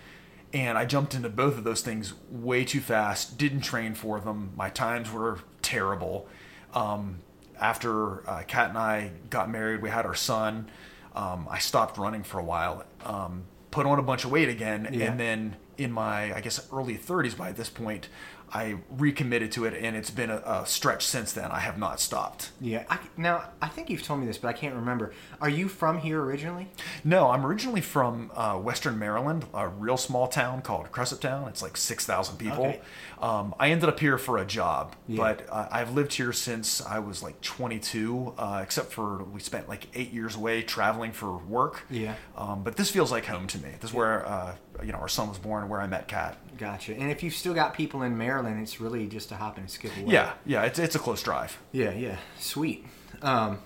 and 0.54 0.77
I 0.77 0.86
jumped 0.86 1.13
into 1.13 1.30
both 1.30 1.58
of 1.58 1.63
those 1.63 1.82
things 1.82 2.13
way 2.30 2.65
too 2.65 2.82
fast. 2.82 3.38
Didn't 3.38 3.62
train 3.62 3.94
for 3.94 4.20
them. 4.20 4.51
My 4.58 4.70
times 4.70 5.12
were 5.12 5.39
terrible. 5.62 6.27
Um, 6.74 7.20
after 7.60 8.28
uh, 8.30 8.44
Kat 8.48 8.70
and 8.70 8.78
I 8.78 9.12
got 9.30 9.50
married, 9.50 9.82
we 9.82 9.89
had 9.89 10.06
our 10.06 10.16
son. 10.16 10.70
Um, 11.16 11.48
I 11.50 11.60
stopped 11.60 11.98
running 11.98 12.24
for 12.24 12.39
a 12.39 12.44
while. 12.44 12.84
Um, 13.04 13.44
put 13.72 13.86
on 13.86 14.00
a 14.00 14.04
bunch 14.04 14.25
of 14.25 14.32
weight 14.32 14.50
again, 14.50 14.88
Yeah. 14.92 15.12
and 15.12 15.20
then 15.20 15.56
in 15.78 15.92
my 15.92 16.34
I 16.36 16.42
guess 16.42 16.68
early 16.74 16.98
30s 16.98 17.38
by 17.38 17.51
this 17.51 17.70
point, 17.70 18.10
I 18.51 18.78
recommitted 18.89 19.51
to 19.54 19.66
it, 19.66 19.75
and 19.75 19.96
it's 19.96 20.10
been 20.10 20.32
a, 20.32 20.38
a 20.38 20.66
stretch 20.66 21.06
since 21.06 21.34
then. 21.34 21.51
I 21.51 21.60
have 21.60 21.78
not 21.78 22.00
stopped. 22.00 22.50
yeah. 22.60 22.84
I, 22.89 22.98
now 23.16 23.44
I 23.62 23.68
think 23.68 23.92
you've 23.92 24.01
told 24.01 24.20
me 24.22 24.25
this, 24.25 24.39
but 24.39 24.48
I 24.48 24.54
can't 24.54 24.74
remember. 24.75 25.13
Are 25.39 25.50
you 25.50 25.68
from 25.68 26.00
here 26.00 26.20
originally? 26.22 26.68
No, 27.04 27.30
I'm 27.30 27.46
originally 27.46 27.82
from 27.82 28.32
uh, 28.36 28.56
Western 28.56 28.98
Maryland, 28.98 29.46
a 29.54 29.68
real 29.68 29.98
small 29.98 30.28
town 30.28 30.63
called 30.63 30.92
Cresaptown. 30.92 31.48
It's 31.48 31.62
like 31.62 31.78
6,000 31.78 32.38
people. 32.38 32.66
Okay. 32.66 32.82
Um, 33.22 33.54
I 33.60 33.72
ended 33.72 33.90
up 33.90 34.00
here 34.00 34.18
for 34.18 34.38
a 34.38 34.46
job, 34.46 34.96
Yeah. 35.08 35.18
but 35.18 35.46
uh, 35.50 35.68
I've 35.72 35.94
lived 35.94 36.14
here 36.14 36.32
since 36.32 36.82
I 36.82 37.00
was 37.00 37.22
like 37.22 37.42
22, 37.42 38.34
uh, 38.38 38.62
except 38.64 38.94
for 38.94 39.24
we 39.26 39.42
spent 39.42 39.68
like 39.68 39.88
eight 39.94 40.14
years 40.14 40.36
away 40.38 40.62
traveling 40.62 41.12
for 41.12 41.38
work. 41.38 41.84
Yeah. 41.90 42.16
Um, 42.38 42.64
but 42.64 42.78
this 42.78 42.90
feels 42.90 43.12
like 43.12 43.26
home 43.26 43.46
to 43.48 43.58
me. 43.58 43.72
This 43.82 43.90
is 43.90 43.94
where 43.94 44.26
uh, 44.26 44.56
you 44.82 44.94
know 44.94 45.00
our 45.00 45.10
son 45.10 45.28
was 45.28 45.38
born, 45.38 45.68
where 45.68 45.82
I 45.82 45.88
met 45.88 46.08
Kat. 46.08 46.38
Gotcha. 46.58 46.94
And 46.96 47.12
if 47.12 47.22
you've 47.22 47.34
still 47.34 47.54
got 47.54 47.74
people 47.74 48.04
in 48.04 48.18
Maryland, 48.18 48.62
it's 48.62 48.80
really 48.80 49.06
just 49.08 49.32
a 49.32 49.36
hop 49.36 49.58
and 49.58 49.66
a 49.68 49.70
skip 49.70 49.92
away. 49.98 50.14
Yeah, 50.14 50.32
yeah, 50.46 50.64
it's 50.64 50.80
it's 50.80 50.96
a 50.96 51.00
close 51.00 51.22
drive. 51.22 51.58
Yeah, 51.74 51.92
yeah. 51.92 52.18
Sweet. 52.40 52.86
Um, 53.22 53.60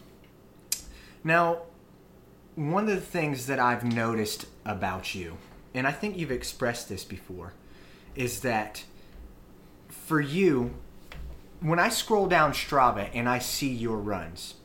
now, 1.24 1.60
one 2.56 2.90
of 2.90 2.96
the 2.96 3.02
things 3.02 3.46
that 3.48 3.60
I've 3.60 3.84
noticed 3.84 4.46
about 4.66 5.14
you, 5.16 5.38
and 5.76 5.86
I 5.88 5.92
think 5.92 6.18
you've 6.18 6.32
expressed 6.32 6.90
this 6.90 7.04
before, 7.04 7.54
is 8.16 8.40
that 8.42 8.84
for 10.06 10.20
you, 10.20 10.74
when 11.62 11.80
I 11.80 11.90
scroll 11.90 12.28
down 12.28 12.52
Strava 12.52 13.10
and 13.14 13.28
I 13.30 13.40
see 13.40 13.72
your 13.72 13.98
runs, 13.98 14.56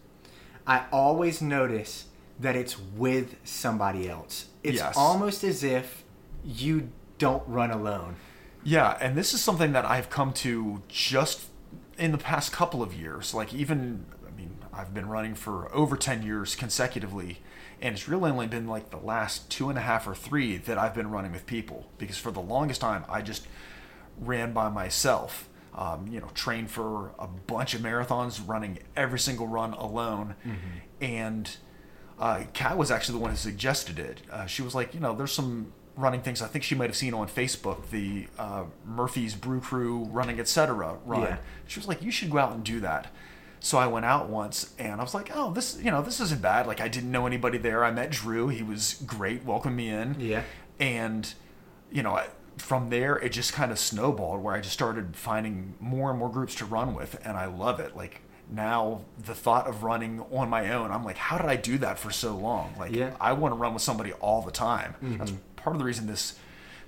I 0.66 0.84
always 0.92 1.40
notice 1.40 2.06
that 2.40 2.56
it's 2.56 2.78
with 2.78 3.36
somebody 3.44 4.08
else. 4.08 4.46
It's 4.62 4.78
Yes. 4.78 4.96
almost 4.96 5.44
as 5.44 5.62
if 5.64 6.04
you 6.44 6.90
don't 7.18 7.42
run 7.48 7.70
alone. 7.70 8.16
Yeah, 8.64 8.96
and 9.00 9.16
this 9.16 9.32
is 9.32 9.42
something 9.42 9.72
that 9.72 9.84
I've 9.84 10.10
come 10.10 10.32
to 10.34 10.82
just 10.88 11.46
in 11.96 12.12
the 12.12 12.18
past 12.18 12.52
couple 12.52 12.82
of 12.82 12.92
years. 12.94 13.32
Like 13.34 13.54
even, 13.54 14.06
I 14.26 14.30
mean, 14.36 14.56
I've 14.72 14.92
been 14.92 15.08
running 15.08 15.34
for 15.34 15.72
over 15.74 15.96
ten 15.96 16.22
years 16.22 16.54
consecutively, 16.54 17.40
and 17.80 17.94
it's 17.94 18.08
really 18.08 18.30
only 18.30 18.46
been 18.46 18.66
like 18.66 18.90
the 18.90 18.98
last 18.98 19.50
two 19.50 19.68
and 19.68 19.78
a 19.78 19.82
half 19.82 20.06
or 20.06 20.14
three 20.14 20.56
that 20.58 20.78
I've 20.78 20.94
been 20.94 21.10
running 21.10 21.32
with 21.32 21.46
people. 21.46 21.86
Because 21.98 22.18
for 22.18 22.30
the 22.30 22.40
longest 22.40 22.80
time, 22.80 23.04
I 23.08 23.22
just 23.22 23.46
ran 24.20 24.52
by 24.52 24.68
myself. 24.68 25.48
Um, 25.74 26.08
you 26.08 26.18
know, 26.20 26.28
trained 26.34 26.70
for 26.72 27.12
a 27.20 27.28
bunch 27.28 27.72
of 27.74 27.82
marathons, 27.82 28.40
running 28.44 28.80
every 28.96 29.20
single 29.20 29.46
run 29.46 29.74
alone, 29.74 30.34
and 31.00 31.56
uh, 32.18 32.42
Kat 32.52 32.76
was 32.76 32.90
actually 32.90 33.18
the 33.18 33.22
one 33.22 33.30
who 33.30 33.36
suggested 33.36 33.98
it. 34.00 34.22
Uh, 34.30 34.46
she 34.46 34.62
was 34.62 34.74
like, 34.74 34.92
you 34.92 34.98
know, 34.98 35.14
there's 35.14 35.30
some 35.32 35.72
running 35.96 36.20
things. 36.20 36.42
I 36.42 36.48
think 36.48 36.64
she 36.64 36.74
might 36.74 36.88
have 36.88 36.96
seen 36.96 37.14
on 37.14 37.28
Facebook 37.28 37.90
the 37.90 38.26
uh, 38.38 38.64
Murphy's 38.84 39.34
Brew 39.36 39.60
Crew 39.60 40.04
running 40.10 40.40
etc. 40.40 40.96
run. 41.04 41.22
Yeah. 41.22 41.36
She 41.68 41.78
was 41.78 41.86
like, 41.86 42.02
you 42.02 42.10
should 42.10 42.30
go 42.30 42.38
out 42.38 42.52
and 42.52 42.64
do 42.64 42.80
that. 42.80 43.12
So 43.60 43.78
I 43.78 43.86
went 43.88 44.04
out 44.04 44.28
once 44.28 44.74
and 44.78 45.00
I 45.00 45.04
was 45.04 45.14
like, 45.14 45.30
oh, 45.34 45.52
this, 45.52 45.78
you 45.82 45.90
know, 45.90 46.02
this 46.02 46.20
isn't 46.20 46.40
bad. 46.42 46.66
Like 46.66 46.80
I 46.80 46.86
didn't 46.88 47.10
know 47.10 47.26
anybody 47.26 47.58
there. 47.58 47.84
I 47.84 47.90
met 47.90 48.10
Drew. 48.10 48.48
He 48.48 48.62
was 48.62 49.00
great, 49.06 49.44
welcomed 49.44 49.76
me 49.76 49.88
in. 49.90 50.16
Yeah. 50.20 50.42
And, 50.80 51.32
you 51.92 52.02
know, 52.04 52.14
I- 52.16 52.28
from 52.58 52.90
there 52.90 53.16
it 53.16 53.30
just 53.30 53.52
kind 53.52 53.70
of 53.72 53.78
snowballed 53.78 54.42
where 54.42 54.54
I 54.54 54.60
just 54.60 54.74
started 54.74 55.16
finding 55.16 55.74
more 55.80 56.10
and 56.10 56.18
more 56.18 56.28
groups 56.30 56.54
to 56.56 56.64
run 56.64 56.94
with, 56.94 57.20
and 57.24 57.36
I 57.36 57.46
love 57.46 57.80
it. 57.80 57.96
Like 57.96 58.20
now, 58.50 59.02
the 59.24 59.34
thought 59.34 59.66
of 59.66 59.82
running 59.82 60.20
on 60.30 60.48
my 60.48 60.72
own, 60.72 60.90
I'm 60.90 61.04
like, 61.04 61.16
how 61.18 61.38
did 61.38 61.46
I 61.46 61.56
do 61.56 61.78
that 61.78 61.98
for 61.98 62.10
so 62.10 62.36
long? 62.36 62.74
Like 62.78 62.92
Yeah. 62.92 63.14
I 63.20 63.32
want 63.32 63.52
to 63.54 63.56
run 63.58 63.74
with 63.74 63.82
somebody 63.82 64.12
all 64.14 64.42
the 64.42 64.50
time. 64.50 64.94
That's 65.18 65.32
part 65.56 65.74
of 65.76 65.80
the 65.80 65.84
reason 65.84 66.06
this 66.06 66.38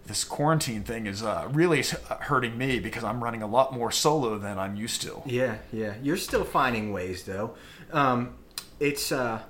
this 0.07 0.25
quarantine 0.25 0.83
thing 0.83 1.07
is 1.07 1.23
uh, 1.23 1.47
really 1.53 1.85
hurting 2.23 2.57
me 2.57 2.81
because 2.81 3.05
I'm 3.05 3.23
running 3.23 3.43
a 3.43 3.47
lot 3.47 3.73
more 3.75 3.93
solo 3.93 4.39
than 4.39 4.59
I'm 4.59 4.75
used 4.75 5.03
to. 5.03 5.23
Yeah, 5.27 5.59
yeah. 5.73 5.95
You're 6.03 6.17
still 6.17 6.45
finding 6.45 6.93
ways 6.93 7.25
though. 7.25 7.55
Um, 7.93 8.35
it's 8.81 9.13
uh, 9.13 9.43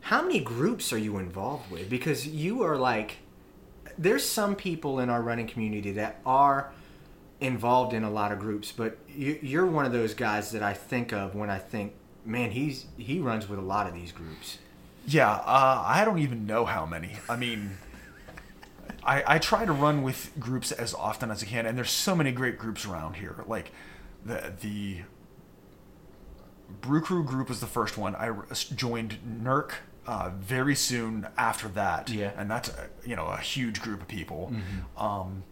how 0.00 0.22
many 0.22 0.40
groups 0.40 0.92
are 0.92 0.98
you 0.98 1.18
involved 1.18 1.70
with? 1.70 1.88
Because 1.88 2.26
you 2.26 2.62
are 2.64 2.76
like, 2.76 3.18
there's 3.98 4.24
some 4.24 4.54
people 4.54 5.00
in 5.00 5.10
our 5.10 5.22
running 5.22 5.46
community 5.46 5.92
that 5.92 6.20
are 6.24 6.72
involved 7.40 7.92
in 7.92 8.04
a 8.04 8.10
lot 8.10 8.32
of 8.32 8.38
groups, 8.38 8.72
but 8.72 8.98
you, 9.08 9.38
you're 9.42 9.66
one 9.66 9.84
of 9.84 9.92
those 9.92 10.14
guys 10.14 10.50
that 10.52 10.62
I 10.62 10.72
think 10.72 11.12
of 11.12 11.34
when 11.34 11.50
I 11.50 11.58
think, 11.58 11.92
man, 12.24 12.50
he's 12.50 12.86
he 12.96 13.20
runs 13.20 13.48
with 13.48 13.58
a 13.58 13.62
lot 13.62 13.86
of 13.86 13.94
these 13.94 14.12
groups. 14.12 14.58
Yeah, 15.06 15.30
uh, 15.30 15.82
I 15.86 16.04
don't 16.04 16.18
even 16.18 16.46
know 16.46 16.64
how 16.64 16.84
many. 16.84 17.12
I 17.28 17.36
mean, 17.36 17.78
I, 19.04 19.22
I 19.34 19.38
try 19.38 19.64
to 19.64 19.72
run 19.72 20.02
with 20.02 20.32
groups 20.38 20.72
as 20.72 20.94
often 20.94 21.30
as 21.30 21.42
I 21.42 21.46
can, 21.46 21.66
and 21.66 21.78
there's 21.78 21.90
so 21.90 22.16
many 22.16 22.32
great 22.32 22.58
groups 22.58 22.84
around 22.84 23.14
here. 23.14 23.44
Like 23.46 23.70
the 24.24 24.52
the 24.60 24.98
Brew 26.80 27.00
Crew 27.00 27.22
group 27.22 27.48
was 27.48 27.60
the 27.60 27.66
first 27.66 27.96
one. 27.96 28.16
I 28.16 28.32
joined 28.74 29.18
NERC 29.42 29.72
uh, 30.06 30.30
very 30.38 30.74
soon 30.74 31.26
after 31.36 31.68
that, 31.68 32.08
Yeah. 32.10 32.30
and 32.36 32.50
that's 32.50 32.68
a, 32.68 32.88
you 33.04 33.16
know 33.16 33.26
a 33.26 33.38
huge 33.38 33.80
group 33.82 34.00
of 34.02 34.08
people. 34.08 34.52
Um, 34.96 35.42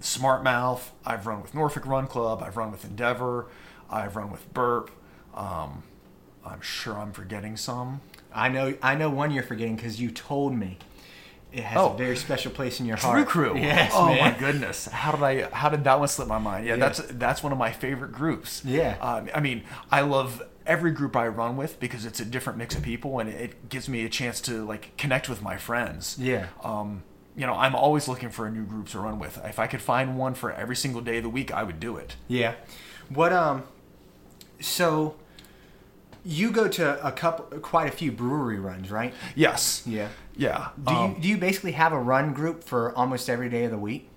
Smart 0.00 0.42
Mouth. 0.42 0.92
I've 1.06 1.26
run 1.26 1.42
with 1.42 1.54
Norfolk 1.54 1.86
Run 1.86 2.06
Club. 2.06 2.42
I've 2.42 2.56
run 2.56 2.72
with 2.72 2.84
Endeavor. 2.84 3.46
I've 3.88 4.16
run 4.16 4.30
with 4.32 4.52
Burp. 4.52 4.90
Um, 5.34 5.84
I'm 6.44 6.60
sure 6.60 6.98
I'm 6.98 7.12
forgetting 7.12 7.56
some. 7.56 8.00
I 8.34 8.48
know 8.48 8.74
I 8.82 8.94
know 8.96 9.10
one 9.10 9.30
you're 9.30 9.42
forgetting 9.44 9.76
because 9.76 10.00
you 10.00 10.10
told 10.10 10.54
me. 10.54 10.78
It 11.52 11.64
has 11.64 11.76
Oh. 11.78 11.90
a 11.92 11.96
very 11.98 12.16
special 12.16 12.50
place 12.50 12.80
in 12.80 12.86
your 12.86 12.96
Brew 12.96 13.10
heart. 13.10 13.28
Crew. 13.28 13.56
Yes, 13.58 13.92
oh 13.94 14.06
man. 14.06 14.18
my 14.32 14.38
goodness. 14.38 14.86
How 14.86 15.12
did 15.12 15.22
I? 15.22 15.50
How 15.50 15.68
did 15.68 15.84
that 15.84 15.98
one 15.98 16.08
slip 16.08 16.26
my 16.26 16.38
mind? 16.38 16.64
Yeah, 16.66 16.74
Yeah. 16.76 16.80
that's 16.88 17.02
that's 17.10 17.42
one 17.42 17.52
of 17.52 17.58
my 17.58 17.70
favorite 17.70 18.10
groups. 18.12 18.62
Yeah. 18.64 18.96
Um, 19.02 19.28
I 19.34 19.40
mean, 19.40 19.62
I 19.90 20.00
love 20.00 20.42
every 20.66 20.90
group 20.92 21.16
I 21.16 21.28
run 21.28 21.56
with 21.56 21.78
because 21.80 22.04
it's 22.04 22.20
a 22.20 22.24
different 22.24 22.58
mix 22.58 22.74
of 22.74 22.82
people 22.82 23.18
and 23.18 23.28
it 23.28 23.68
gives 23.68 23.88
me 23.88 24.04
a 24.04 24.08
chance 24.08 24.40
to 24.42 24.64
like 24.64 24.96
connect 24.96 25.28
with 25.28 25.42
my 25.42 25.56
friends. 25.56 26.16
Yeah. 26.18 26.46
Um, 26.62 27.02
you 27.36 27.46
know, 27.46 27.54
I'm 27.54 27.74
always 27.74 28.08
looking 28.08 28.28
for 28.30 28.46
a 28.46 28.50
new 28.50 28.64
group 28.64 28.88
to 28.90 29.00
run 29.00 29.18
with. 29.18 29.38
If 29.44 29.58
I 29.58 29.66
could 29.66 29.80
find 29.82 30.18
one 30.18 30.34
for 30.34 30.52
every 30.52 30.76
single 30.76 31.00
day 31.00 31.16
of 31.18 31.22
the 31.22 31.30
week, 31.30 31.50
I 31.52 31.62
would 31.62 31.80
do 31.80 31.96
it. 31.96 32.16
Yeah. 32.28 32.54
What 33.08 33.32
um 33.32 33.64
so 34.60 35.16
you 36.24 36.50
go 36.52 36.68
to 36.68 37.04
a 37.04 37.10
couple 37.10 37.58
quite 37.58 37.88
a 37.88 37.90
few 37.90 38.12
brewery 38.12 38.58
runs, 38.58 38.90
right? 38.90 39.12
Yes. 39.34 39.82
Yeah. 39.86 40.08
Yeah. 40.36 40.68
Do 40.82 40.92
Um, 40.94 41.14
you 41.16 41.22
do 41.22 41.28
you 41.28 41.38
basically 41.38 41.72
have 41.72 41.92
a 41.92 41.98
run 41.98 42.32
group 42.32 42.62
for 42.64 42.96
almost 42.96 43.28
every 43.28 43.48
day 43.48 43.64
of 43.64 43.70
the 43.70 43.78
week? 43.78 44.08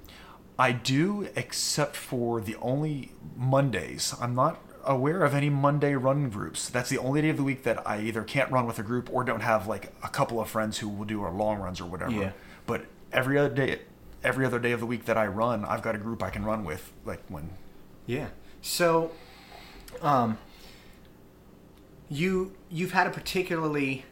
I 0.57 0.71
do, 0.71 1.27
except 1.35 1.95
for 1.97 2.39
the 2.39 2.55
only 2.57 3.11
Mondays. 3.35 4.13
I'm 4.21 4.35
not 4.35 4.57
aware 4.85 5.23
of 5.23 5.33
any 5.33 5.49
Monday 5.49 5.95
run 5.95 6.29
groups. 6.29 6.69
That's 6.69 6.89
the 6.89 6.97
only 6.97 7.21
day 7.21 7.29
of 7.29 7.37
the 7.37 7.43
week 7.43 7.63
that 7.63 7.87
I 7.87 8.01
either 8.01 8.23
can't 8.23 8.51
run 8.51 8.65
with 8.65 8.79
a 8.79 8.83
group 8.83 9.09
or 9.11 9.23
don't 9.23 9.41
have 9.41 9.67
like 9.67 9.93
a 10.03 10.07
couple 10.07 10.39
of 10.39 10.49
friends 10.49 10.77
who 10.77 10.89
will 10.89 11.05
do 11.05 11.21
our 11.23 11.31
long 11.31 11.59
runs 11.59 11.81
or 11.81 11.85
whatever. 11.85 12.11
Yeah. 12.11 12.31
But 12.65 12.85
every 13.11 13.37
other 13.37 13.53
day, 13.53 13.79
every 14.23 14.45
other 14.45 14.59
day 14.59 14.71
of 14.71 14.79
the 14.79 14.85
week 14.85 15.05
that 15.05 15.17
I 15.17 15.27
run, 15.27 15.65
I've 15.65 15.81
got 15.81 15.95
a 15.95 15.97
group 15.97 16.23
I 16.23 16.29
can 16.29 16.45
run 16.45 16.63
with. 16.63 16.91
Like 17.03 17.23
when, 17.27 17.49
Yeah. 18.05 18.27
So 18.61 19.11
um 20.01 20.37
you 22.09 22.53
you've 22.69 22.91
had 22.91 23.07
a 23.07 23.09
particularly 23.09 24.05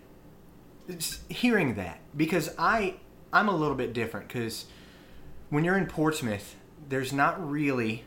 hearing 1.29 1.75
that 1.75 1.99
because 2.15 2.49
I 2.57 2.95
I'm 3.31 3.47
a 3.47 3.55
little 3.55 3.75
bit 3.75 3.93
different 3.93 4.29
cuz 4.29 4.65
when 5.49 5.63
you're 5.63 5.77
in 5.77 5.85
Portsmouth 5.85 6.55
there's 6.89 7.13
not 7.13 7.49
really 7.49 8.03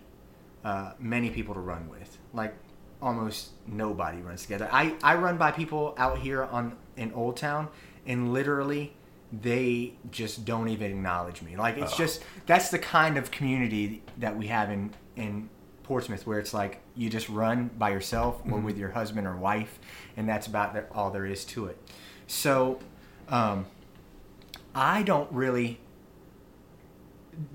uh, 0.66 0.92
many 0.98 1.30
people 1.30 1.54
to 1.54 1.60
run 1.60 1.88
with. 1.88 2.05
Like 2.36 2.54
almost 3.02 3.50
nobody 3.66 4.18
runs 4.18 4.42
together. 4.42 4.68
I, 4.70 4.94
I 5.02 5.16
run 5.16 5.36
by 5.36 5.50
people 5.50 5.94
out 5.98 6.18
here 6.18 6.44
on 6.44 6.76
in 6.96 7.12
Old 7.12 7.36
Town 7.36 7.68
and 8.06 8.32
literally 8.32 8.94
they 9.32 9.94
just 10.10 10.44
don't 10.44 10.68
even 10.68 10.92
acknowledge 10.92 11.42
me. 11.42 11.56
Like 11.56 11.76
it's 11.76 11.92
Ugh. 11.92 11.98
just 11.98 12.22
that's 12.46 12.70
the 12.70 12.78
kind 12.78 13.16
of 13.16 13.30
community 13.30 14.02
that 14.18 14.36
we 14.36 14.46
have 14.46 14.70
in 14.70 14.94
in 15.16 15.48
Portsmouth 15.82 16.26
where 16.26 16.38
it's 16.38 16.54
like 16.54 16.80
you 16.94 17.08
just 17.08 17.28
run 17.28 17.70
by 17.78 17.90
yourself 17.90 18.40
or 18.50 18.58
with 18.58 18.76
your 18.76 18.90
husband 18.90 19.26
or 19.26 19.36
wife 19.36 19.78
and 20.16 20.28
that's 20.28 20.46
about 20.46 20.74
the, 20.74 20.84
all 20.92 21.10
there 21.10 21.26
is 21.26 21.44
to 21.44 21.66
it. 21.66 21.78
So 22.26 22.80
um, 23.28 23.66
I 24.74 25.02
don't 25.02 25.30
really 25.32 25.80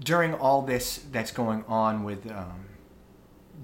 during 0.04 0.34
all 0.34 0.62
this 0.62 1.04
that's 1.12 1.32
going 1.32 1.64
on 1.68 2.04
with 2.04 2.30
um, 2.32 2.66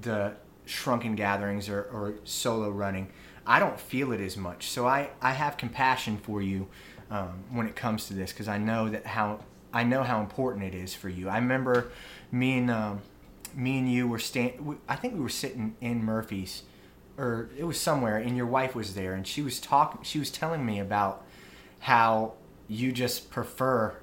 the 0.02 0.34
shrunken 0.68 1.16
gatherings 1.16 1.70
or, 1.70 1.84
or 1.84 2.16
solo 2.24 2.70
running, 2.70 3.10
I 3.46 3.60
don't 3.60 3.80
feel 3.80 4.12
it 4.12 4.20
as 4.20 4.38
much. 4.38 4.70
So 4.70 4.86
I, 4.86 5.10
I 5.22 5.32
have 5.32 5.58
compassion 5.58 6.18
for 6.18 6.42
you 6.42 6.68
um, 7.10 7.44
when 7.52 7.68
it 7.68 7.76
comes 7.76 8.08
to 8.08 8.14
this 8.14 8.32
because 8.32 8.48
I 8.48 8.58
know 8.58 8.90
that 8.90 9.06
how 9.06 9.40
I 9.74 9.84
know 9.84 10.04
how 10.04 10.22
important 10.22 10.66
it 10.66 10.76
is 10.76 10.94
for 10.94 11.10
you. 11.10 11.30
I 11.30 11.38
remember 11.38 11.92
me 12.32 12.58
and 12.58 12.72
um, 12.72 13.02
me 13.56 13.80
and 13.80 13.92
you 13.92 14.08
were 14.08 14.20
stand. 14.20 14.78
I 14.88 14.96
think 14.96 15.14
we 15.14 15.20
were 15.20 15.30
sitting 15.30 15.76
in 15.82 16.04
Murphy's, 16.04 16.64
or 17.18 17.50
it 17.58 17.64
was 17.64 17.80
somewhere, 17.80 18.18
and 18.18 18.36
your 18.36 18.46
wife 18.46 18.76
was 18.76 18.96
there, 18.96 19.14
and 19.14 19.26
she 19.26 19.42
was 19.42 19.60
talking. 19.60 20.02
She 20.04 20.20
was 20.20 20.30
telling 20.30 20.66
me 20.66 20.80
about 20.80 21.26
how 21.80 22.34
you 22.68 22.92
just 22.92 23.30
prefer 23.30 23.96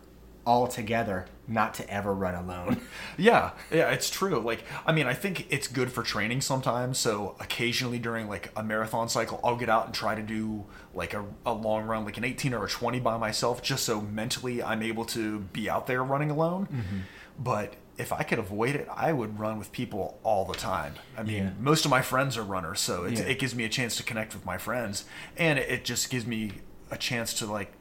altogether 0.46 1.26
not 1.46 1.74
to 1.74 1.90
ever 1.90 2.14
run 2.14 2.34
alone. 2.34 2.80
yeah, 3.18 3.50
yeah, 3.70 3.90
it's 3.90 4.08
true. 4.10 4.38
Like, 4.38 4.64
I 4.86 4.92
mean, 4.92 5.06
I 5.06 5.14
think 5.14 5.46
it's 5.52 5.68
good 5.68 5.92
for 5.92 6.02
training 6.02 6.40
sometimes. 6.40 6.98
So 6.98 7.36
occasionally 7.40 7.98
during 7.98 8.28
like 8.28 8.50
a 8.56 8.62
marathon 8.62 9.08
cycle, 9.08 9.40
I'll 9.44 9.56
get 9.56 9.68
out 9.68 9.86
and 9.86 9.94
try 9.94 10.14
to 10.14 10.22
do 10.22 10.64
like 10.94 11.12
a, 11.14 11.24
a 11.44 11.52
long 11.52 11.84
run, 11.84 12.04
like 12.04 12.16
an 12.16 12.24
18 12.24 12.54
or 12.54 12.64
a 12.64 12.68
20 12.68 13.00
by 13.00 13.18
myself, 13.18 13.62
just 13.62 13.84
so 13.84 14.00
mentally 14.00 14.62
I'm 14.62 14.82
able 14.82 15.04
to 15.06 15.40
be 15.40 15.68
out 15.68 15.86
there 15.86 16.02
running 16.02 16.30
alone. 16.30 16.66
Mm-hmm. 16.66 16.98
But 17.38 17.74
if 17.98 18.12
I 18.12 18.22
could 18.22 18.38
avoid 18.38 18.74
it, 18.74 18.88
I 18.94 19.12
would 19.12 19.38
run 19.38 19.58
with 19.58 19.70
people 19.70 20.18
all 20.22 20.44
the 20.44 20.54
time. 20.54 20.94
I 21.16 21.22
mean, 21.22 21.36
Yeah. 21.44 21.50
most 21.60 21.84
of 21.84 21.90
my 21.90 22.02
friends 22.02 22.36
are 22.36 22.42
runners, 22.42 22.80
so 22.80 23.04
it, 23.04 23.14
Yeah. 23.18 23.24
it 23.24 23.38
gives 23.38 23.54
me 23.54 23.64
a 23.64 23.68
chance 23.68 23.96
to 23.96 24.02
connect 24.02 24.34
with 24.34 24.44
my 24.44 24.58
friends, 24.58 25.04
and 25.36 25.58
it 25.58 25.84
just 25.84 26.10
gives 26.10 26.26
me 26.26 26.52
a 26.90 26.96
chance 26.96 27.34
to 27.34 27.46
like, 27.46 27.72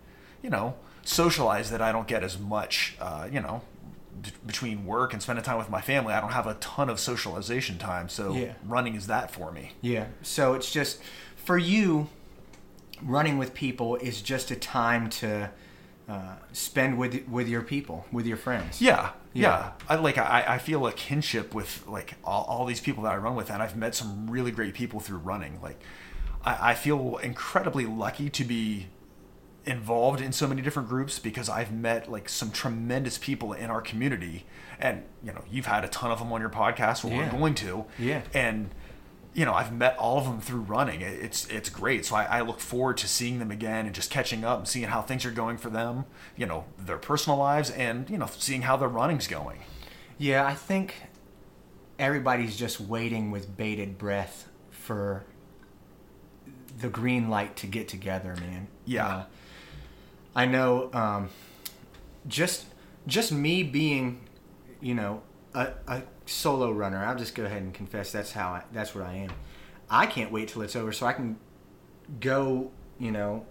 you 0.41 0.49
know, 0.49 0.75
socialize 1.03 1.69
that 1.71 1.81
I 1.81 1.91
don't 1.91 2.07
get 2.07 2.23
as 2.23 2.37
much. 2.39 2.95
Uh, 2.99 3.27
you 3.31 3.39
know, 3.39 3.61
d- 4.21 4.31
between 4.45 4.85
work 4.85 5.13
and 5.13 5.21
spending 5.21 5.43
time 5.43 5.57
with 5.57 5.69
my 5.69 5.81
family, 5.81 6.13
I 6.13 6.21
don't 6.21 6.31
have 6.33 6.47
a 6.47 6.53
ton 6.55 6.89
of 6.89 6.99
socialization 6.99 7.77
time. 7.77 8.09
So 8.09 8.33
Yeah. 8.33 8.53
running 8.65 8.95
is 8.95 9.07
that 9.07 9.31
for 9.31 9.51
me. 9.51 9.71
Yeah. 9.81 10.05
So 10.21 10.53
it's 10.53 10.71
just 10.71 11.01
for 11.35 11.57
you, 11.57 12.07
running 13.01 13.37
with 13.37 13.53
people 13.53 13.95
is 13.97 14.21
just 14.21 14.49
a 14.51 14.55
time 14.55 15.09
to 15.09 15.49
uh, 16.07 16.35
spend 16.51 16.97
with 16.97 17.27
with 17.29 17.47
your 17.47 17.61
people, 17.61 18.05
with 18.11 18.25
your 18.25 18.35
friends. 18.37 18.81
Yeah, 18.81 19.11
yeah. 19.33 19.41
Yeah. 19.41 19.71
I 19.89 19.95
like 19.95 20.17
I, 20.17 20.43
I 20.47 20.57
feel 20.57 20.85
a 20.85 20.91
kinship 20.91 21.53
with 21.53 21.85
like 21.87 22.15
all, 22.25 22.43
all 22.43 22.65
these 22.65 22.81
people 22.81 23.03
that 23.03 23.13
I 23.13 23.17
run 23.17 23.35
with, 23.35 23.49
and 23.49 23.61
I've 23.63 23.77
met 23.77 23.95
some 23.95 24.29
really 24.29 24.51
great 24.51 24.73
people 24.73 24.99
through 24.99 25.19
running. 25.19 25.59
Like 25.61 25.79
I, 26.45 26.71
I 26.71 26.73
feel 26.75 27.17
incredibly 27.23 27.85
lucky 27.85 28.29
to 28.31 28.43
be 28.43 28.87
involved 29.65 30.19
in 30.21 30.31
so 30.33 30.47
many 30.47 30.61
different 30.61 30.89
groups 30.89 31.19
because 31.19 31.47
I've 31.49 31.71
met 31.71 32.11
like 32.11 32.27
some 32.29 32.51
tremendous 32.51 33.17
people 33.17 33.53
in 33.53 33.69
our 33.69 33.81
community, 33.81 34.45
and 34.79 35.03
you 35.23 35.31
know 35.33 35.43
you've 35.49 35.67
had 35.67 35.83
a 35.83 35.87
ton 35.87 36.11
of 36.11 36.19
them 36.19 36.31
on 36.33 36.41
your 36.41 36.49
podcast. 36.49 37.03
Well, 37.03 37.13
Yeah. 37.13 37.25
we're 37.31 37.39
going 37.39 37.55
to, 37.55 37.85
Yeah. 37.97 38.21
and 38.33 38.71
you 39.33 39.45
know 39.45 39.53
I've 39.53 39.71
met 39.73 39.95
all 39.97 40.17
of 40.17 40.25
them 40.25 40.41
through 40.41 40.61
running. 40.61 41.01
It's 41.01 41.47
it's 41.47 41.69
great. 41.69 42.05
So 42.05 42.15
I, 42.15 42.25
I 42.25 42.41
look 42.41 42.59
forward 42.59 42.97
to 42.97 43.07
seeing 43.07 43.39
them 43.39 43.51
again 43.51 43.85
and 43.85 43.95
just 43.95 44.11
catching 44.11 44.43
up 44.43 44.59
and 44.59 44.67
seeing 44.67 44.87
how 44.87 45.01
things 45.01 45.25
are 45.25 45.31
going 45.31 45.57
for 45.57 45.69
them. 45.69 46.05
You 46.35 46.45
know 46.45 46.65
their 46.77 46.97
personal 46.97 47.37
lives 47.39 47.69
and 47.69 48.09
you 48.09 48.17
know 48.17 48.27
seeing 48.37 48.63
how 48.63 48.75
their 48.77 48.89
running's 48.89 49.27
going. 49.27 49.59
Yeah, 50.17 50.45
I 50.45 50.53
think 50.55 50.95
everybody's 51.97 52.57
just 52.57 52.79
waiting 52.81 53.31
with 53.31 53.55
bated 53.55 53.97
breath 53.97 54.49
for 54.71 55.23
the 56.79 56.89
green 56.89 57.29
light 57.29 57.55
to 57.57 57.67
get 57.67 57.87
together, 57.87 58.35
man. 58.39 58.67
Yeah. 58.85 59.07
Uh, 59.07 59.23
I 60.35 60.45
know 60.45 60.89
um, 60.93 61.29
just 62.27 62.65
just 63.07 63.31
me 63.31 63.63
being, 63.63 64.21
you 64.81 64.95
know, 64.95 65.21
a, 65.53 65.71
a 65.87 66.03
solo 66.25 66.71
runner. 66.71 67.03
I'll 67.03 67.17
just 67.17 67.35
go 67.35 67.45
ahead 67.45 67.61
and 67.61 67.73
confess 67.73 68.11
that's 68.11 68.31
how 68.31 68.49
I, 68.49 68.63
that's 68.71 68.95
what 68.95 69.03
I 69.05 69.13
am. 69.15 69.31
I 69.89 70.05
can't 70.05 70.31
wait 70.31 70.47
till 70.49 70.61
it's 70.61 70.75
over 70.75 70.91
so 70.91 71.05
I 71.05 71.13
can 71.13 71.37
go, 72.19 72.71
you 72.97 73.11
know, 73.11 73.45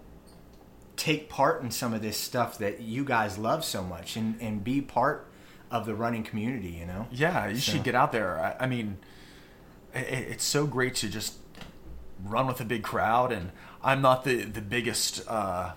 take 0.95 1.29
part 1.29 1.61
in 1.61 1.71
some 1.71 1.93
of 1.93 2.01
this 2.01 2.17
stuff 2.17 2.57
that 2.57 2.81
you 2.81 3.05
guys 3.05 3.37
love 3.37 3.63
so 3.63 3.83
much 3.83 4.15
and, 4.15 4.39
and 4.41 4.63
be 4.63 4.81
part 4.81 5.27
of 5.71 5.85
the 5.85 5.95
running 5.95 6.23
community, 6.23 6.69
you 6.69 6.85
know? 6.85 7.07
Yeah, 7.11 7.47
you 7.47 7.55
So- 7.57 7.73
should 7.73 7.83
get 7.83 7.95
out 7.95 8.11
there. 8.11 8.39
I, 8.39 8.63
I 8.65 8.67
mean, 8.67 8.97
i 9.95 9.99
it's 9.99 10.43
so 10.43 10.65
great 10.65 10.95
to 10.95 11.09
just 11.09 11.35
run 12.23 12.47
with 12.47 12.59
a 12.59 12.65
big 12.65 12.83
crowd, 12.83 13.31
and 13.31 13.51
I'm 13.83 14.01
not 14.01 14.23
the 14.23 14.43
the 14.43 14.61
biggest 14.61 15.27
uh, 15.27 15.73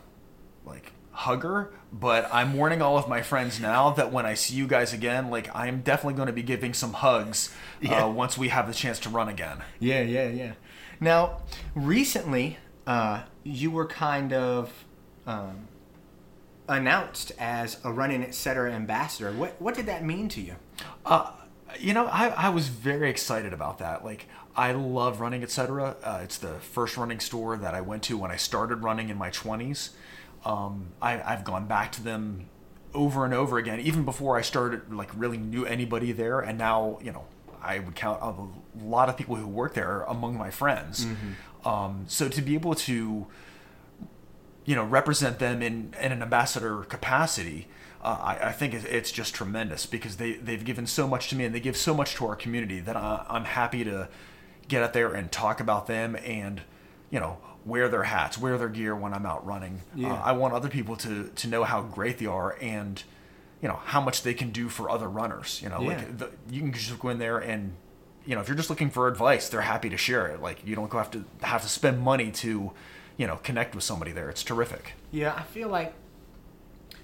like 0.65 0.93
hugger, 1.21 1.73
but 1.93 2.29
I'm 2.33 2.53
warning 2.55 2.83
all 2.83 2.99
of 2.99 3.09
my 3.09 3.23
friends 3.23 3.59
now 3.59 3.91
that 3.91 4.13
when 4.13 4.27
I 4.27 4.35
see 4.35 4.55
you 4.55 4.67
guys 4.67 4.93
again, 4.93 5.31
like 5.31 5.49
I'm 5.55 5.81
definitely 5.81 6.15
going 6.15 6.27
to 6.27 6.33
be 6.33 6.43
giving 6.43 6.75
some 6.75 6.93
hugs 6.93 7.55
Yeah. 7.81 8.05
uh, 8.05 8.09
once 8.11 8.37
we 8.37 8.49
have 8.49 8.67
the 8.69 8.75
chance 8.75 8.99
to 9.01 9.09
run 9.09 9.29
again. 9.29 9.63
Yeah, 9.79 10.03
yeah, 10.03 10.29
yeah. 10.29 10.53
Now, 11.01 11.43
recently, 11.75 12.59
uh, 12.87 13.23
you 13.45 13.71
were 13.71 13.87
kind 13.87 14.33
of 14.33 14.85
um, 15.27 15.69
announced 16.69 17.33
as 17.39 17.79
a 17.85 17.93
running 17.93 18.23
etc. 18.23 18.73
ambassador. 18.73 19.33
What 19.33 19.61
what 19.61 19.75
did 19.75 19.87
that 19.87 20.05
mean 20.05 20.29
to 20.31 20.41
you? 20.41 20.57
Uh, 21.05 21.31
you 21.79 21.93
know, 21.95 22.07
I, 22.07 22.29
I 22.29 22.49
was 22.51 22.69
very 22.69 23.11
excited 23.11 23.53
about 23.53 23.79
that. 23.79 24.05
Like, 24.05 24.27
I 24.55 24.73
love 24.73 25.21
running, 25.21 25.43
etc. 25.43 25.97
Uh, 26.03 26.21
it's 26.23 26.39
the 26.39 26.55
first 26.61 26.97
running 26.97 27.21
store 27.21 27.57
that 27.59 27.75
I 27.75 27.81
went 27.81 28.03
to 28.05 28.17
when 28.17 28.31
I 28.31 28.37
started 28.37 28.77
running 28.83 29.09
in 29.11 29.19
my 29.19 29.31
20s. 29.31 29.91
Um, 30.47 30.93
I, 31.03 31.21
I've 31.21 31.45
gone 31.45 31.67
back 31.67 31.93
to 31.93 32.03
them 32.03 32.49
over 32.95 33.25
and 33.25 33.35
over 33.35 33.59
again, 33.59 33.81
even 33.81 34.05
before 34.05 34.38
I 34.38 34.43
started, 34.43 34.93
like, 34.93 35.11
really 35.15 35.37
knew 35.38 35.67
anybody 35.67 36.12
there. 36.12 36.41
And 36.41 36.57
now, 36.57 36.99
you 37.03 37.12
know, 37.12 37.25
I 37.61 37.81
would 37.81 37.95
count 37.97 38.21
a 38.23 38.33
lot 38.85 39.09
of 39.09 39.17
people 39.17 39.37
who 39.37 39.47
work 39.47 39.75
there 39.75 40.03
among 40.03 40.38
my 40.38 40.50
friends. 40.50 41.07
Um, 41.65 42.05
so 42.07 42.29
to 42.29 42.41
be 42.41 42.55
able 42.55 42.75
to 42.76 43.26
you 44.65 44.75
know 44.75 44.85
represent 44.85 45.38
them 45.38 45.62
in, 45.62 45.95
in 46.00 46.12
an 46.12 46.23
ambassador 46.23 46.83
capacity 46.85 47.69
uh, 48.03 48.19
I, 48.21 48.49
I 48.49 48.53
think 48.53 48.75
it's 48.75 49.11
just 49.11 49.35
tremendous 49.35 49.87
because 49.87 50.17
they, 50.17 50.35
they've 50.35 50.65
given 50.65 50.87
so 50.87 51.09
much 51.09 51.29
to 51.31 51.37
me 51.37 51.45
and 51.45 51.55
they 51.55 51.61
give 51.61 51.76
so 51.76 51.95
much 51.95 52.15
to 52.17 52.26
our 52.26 52.37
community 52.37 52.79
that 52.81 52.97
I, 52.97 53.25
I'm 53.29 53.45
happy 53.45 53.83
to 53.85 54.09
get 54.69 54.83
out 54.83 54.93
there 54.93 55.12
and 55.12 55.33
talk 55.33 55.61
about 55.61 55.87
them 55.87 56.17
and 56.25 56.61
you 57.11 57.19
know 57.19 57.38
wear 57.67 57.89
their 57.89 58.05
hats 58.05 58.39
wear 58.39 58.57
their 58.57 58.69
gear 58.69 58.95
when 58.95 59.13
I'm 59.13 59.27
out 59.27 59.45
running 59.45 59.81
Yeah. 59.95 60.13
uh, 60.15 60.23
I 60.25 60.33
want 60.33 60.55
other 60.55 60.69
people 60.69 60.97
to 61.05 61.31
to 61.35 61.49
know 61.49 61.65
how 61.65 61.83
great 61.83 62.19
they 62.19 62.27
are 62.27 62.57
and 62.61 63.03
you 63.61 63.69
know 63.69 63.81
how 63.85 64.01
much 64.01 64.23
they 64.23 64.35
can 64.35 64.51
do 64.51 64.69
for 64.69 64.89
other 64.89 65.09
runners 65.09 65.61
you 65.63 65.69
know 65.69 65.81
Yeah. 65.83 65.89
like 65.89 66.19
the, 66.19 66.31
you 66.51 66.61
can 66.63 66.73
just 66.73 66.99
go 66.99 67.09
in 67.09 67.19
there 67.19 67.39
and 67.39 67.73
you 68.25 68.35
know 68.35 68.41
if 68.41 68.49
you're 68.49 68.57
just 68.57 68.71
looking 68.71 68.91
for 68.91 69.09
advice 69.09 69.49
they're 69.49 69.63
happy 69.75 69.89
to 69.91 69.97
share 69.97 70.26
it 70.29 70.41
like 70.41 70.65
you 70.67 70.75
don't 70.76 70.89
go 70.91 70.99
have 70.99 71.11
to 71.11 71.25
have 71.43 71.63
to 71.63 71.69
spend 71.69 72.00
money 72.00 72.31
to 72.31 72.71
you 73.17 73.26
know 73.26 73.37
connect 73.43 73.75
with 73.75 73.83
somebody 73.85 74.13
there 74.13 74.29
it's 74.31 74.45
terrific 74.45 74.93
Yeah, 75.11 75.35
I 75.35 75.43
feel 75.43 75.69
like 75.69 75.93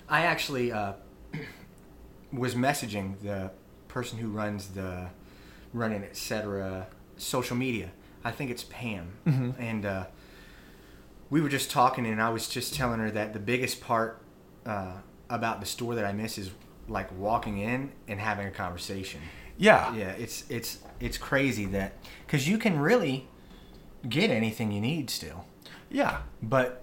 I 0.08 0.22
actually 0.22 0.70
uh, 0.72 0.92
was 2.32 2.54
messaging 2.54 3.20
the 3.22 3.50
person 3.88 4.18
who 4.18 4.28
runs 4.28 4.68
the 4.68 5.08
running 5.72 6.02
etc. 6.04 6.86
social 7.16 7.56
media. 7.56 7.90
I 8.24 8.30
think 8.30 8.50
it's 8.50 8.62
Pam, 8.64 9.06
and 9.58 9.84
uh, 9.84 10.04
we 11.32 11.40
were 11.40 11.48
just 11.48 11.70
talking, 11.70 12.04
and 12.04 12.20
I 12.20 12.28
was 12.28 12.46
just 12.46 12.74
telling 12.74 13.00
her 13.00 13.10
that 13.10 13.32
the 13.32 13.38
biggest 13.38 13.80
part 13.80 14.20
uh, 14.66 14.92
about 15.30 15.60
the 15.60 15.66
store 15.66 15.94
that 15.94 16.04
I 16.04 16.12
miss 16.12 16.36
is 16.36 16.50
like 16.88 17.10
walking 17.18 17.56
in 17.56 17.90
and 18.06 18.20
having 18.20 18.46
a 18.46 18.50
conversation. 18.50 19.18
yeah. 19.56 19.94
Yeah, 19.94 20.10
it's 20.10 20.44
it's 20.50 20.80
it's 21.00 21.16
crazy 21.16 21.64
that 21.66 21.94
because 22.26 22.46
you 22.46 22.58
can 22.58 22.78
really 22.78 23.28
get 24.06 24.30
anything 24.30 24.72
you 24.72 24.82
need 24.82 25.08
still. 25.08 25.46
Yeah. 25.90 26.18
But 26.42 26.82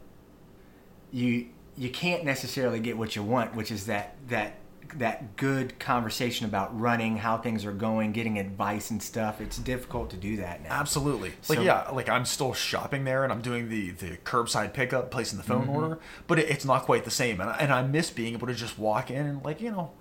you 1.12 1.50
you 1.78 1.92
can't 1.92 2.26
necessarily 2.26 2.80
get 2.80 2.98
what 2.98 3.16
you 3.16 3.22
want, 3.22 3.54
which 3.54 3.70
is 3.70 3.86
that 3.86 4.16
that 4.30 4.56
that 4.98 5.36
good 5.36 5.78
conversation 5.80 6.46
about 6.46 6.78
running, 6.80 7.18
how 7.18 7.38
things 7.38 7.64
are 7.66 7.72
going, 7.72 8.12
getting 8.12 8.40
advice 8.40 8.90
and 8.90 9.02
stuff. 9.04 9.40
It's 9.40 9.58
difficult 9.58 10.10
to 10.10 10.18
do 10.18 10.38
that 10.38 10.64
now. 10.64 10.72
Absolutely. 10.72 11.34
Like 11.48 11.60
yeah, 11.60 11.90
like 11.92 12.10
I'm 12.10 12.26
still 12.26 12.54
shopping 12.54 13.04
there 13.04 13.24
and 13.24 13.32
I'm 13.32 13.42
doing 13.42 13.70
the 13.70 13.92
the 13.92 14.18
curbside 14.18 14.74
pickup, 14.74 15.12
placing 15.12 15.38
the 15.38 15.44
Mm-hmm. 15.44 15.66
phone 15.66 15.70
order, 15.76 16.00
but 16.28 16.40
it, 16.40 16.50
it's 16.50 16.66
not 16.66 16.84
quite 16.84 17.04
the 17.06 17.12
same. 17.12 17.40
And 17.40 17.50
I, 17.50 17.58
and 17.58 17.72
I 17.72 17.84
miss 17.84 18.10
being 18.10 18.34
able 18.34 18.48
to 18.48 18.54
just 18.56 18.80
walk 18.80 19.12
in 19.12 19.26
and 19.26 19.44
like 19.46 19.62
you 19.62 19.72
know, 19.72 19.92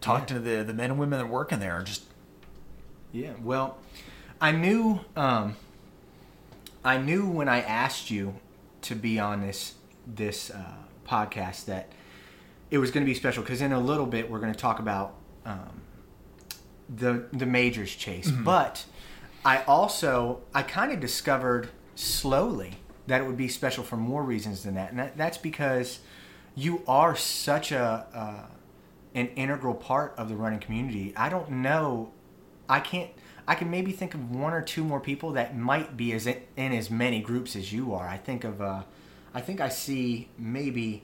talk 0.00 0.20
Yeah. 0.22 0.36
to 0.36 0.40
the 0.40 0.62
the 0.64 0.72
men 0.74 0.90
and 0.90 0.98
women 0.98 1.18
that 1.18 1.28
work 1.28 1.52
in 1.52 1.60
there 1.60 1.76
and 1.76 1.86
just 1.86 2.04
Yeah. 3.12 3.32
Well, 3.42 3.78
I 4.40 4.52
knew 4.52 5.00
um, 5.16 5.56
I 6.84 6.96
knew 6.98 7.28
when 7.28 7.48
I 7.48 7.60
asked 7.60 8.10
you 8.10 8.34
to 8.82 8.94
be 8.96 9.18
on 9.18 9.40
this 9.42 9.74
this 10.06 10.50
uh, 10.50 10.74
podcast 11.06 11.66
that 11.66 11.88
it 12.72 12.78
was 12.78 12.90
going 12.90 13.04
to 13.06 13.10
be 13.10 13.14
special 13.14 13.42
because 13.44 13.60
in 13.62 13.72
a 13.72 13.78
little 13.78 14.06
bit 14.06 14.28
we're 14.30 14.40
going 14.40 14.52
to 14.52 14.58
talk 14.58 14.80
about 14.80 15.14
um, 15.44 15.82
the 16.88 17.26
the 17.32 17.46
majors 17.46 17.94
chase, 17.94 18.30
but 18.30 18.84
I 19.44 19.62
also 19.64 20.40
I 20.54 20.62
kind 20.62 20.90
of 20.90 20.98
discovered 20.98 21.68
slowly 21.94 22.72
that 23.06 23.20
it 23.20 23.26
would 23.26 23.36
be 23.36 23.48
special 23.48 23.84
for 23.84 23.96
more 23.96 24.22
reasons 24.22 24.62
than 24.64 24.74
that, 24.74 24.90
and 24.90 24.98
that, 24.98 25.16
that's 25.16 25.38
because 25.38 26.00
you 26.54 26.82
are 26.88 27.14
such 27.14 27.72
a 27.72 28.06
uh, 28.14 28.46
an 29.14 29.28
integral 29.36 29.74
part 29.74 30.14
of 30.16 30.28
the 30.28 30.34
running 30.34 30.60
community. 30.60 31.12
I 31.16 31.28
don't 31.28 31.50
know, 31.50 32.10
I 32.68 32.80
can't. 32.80 33.10
I 33.46 33.54
can 33.56 33.70
maybe 33.70 33.90
think 33.92 34.14
of 34.14 34.30
one 34.30 34.54
or 34.54 34.62
two 34.62 34.84
more 34.84 35.00
people 35.00 35.32
that 35.32 35.56
might 35.56 35.96
be 35.96 36.12
as 36.12 36.26
in, 36.26 36.40
in 36.56 36.72
as 36.72 36.90
many 36.90 37.20
groups 37.20 37.56
as 37.56 37.72
you 37.72 37.92
are. 37.92 38.06
I 38.08 38.16
think 38.16 38.44
of, 38.44 38.62
uh, 38.62 38.82
I 39.34 39.40
think 39.40 39.60
I 39.60 39.68
see 39.68 40.28
maybe, 40.38 41.02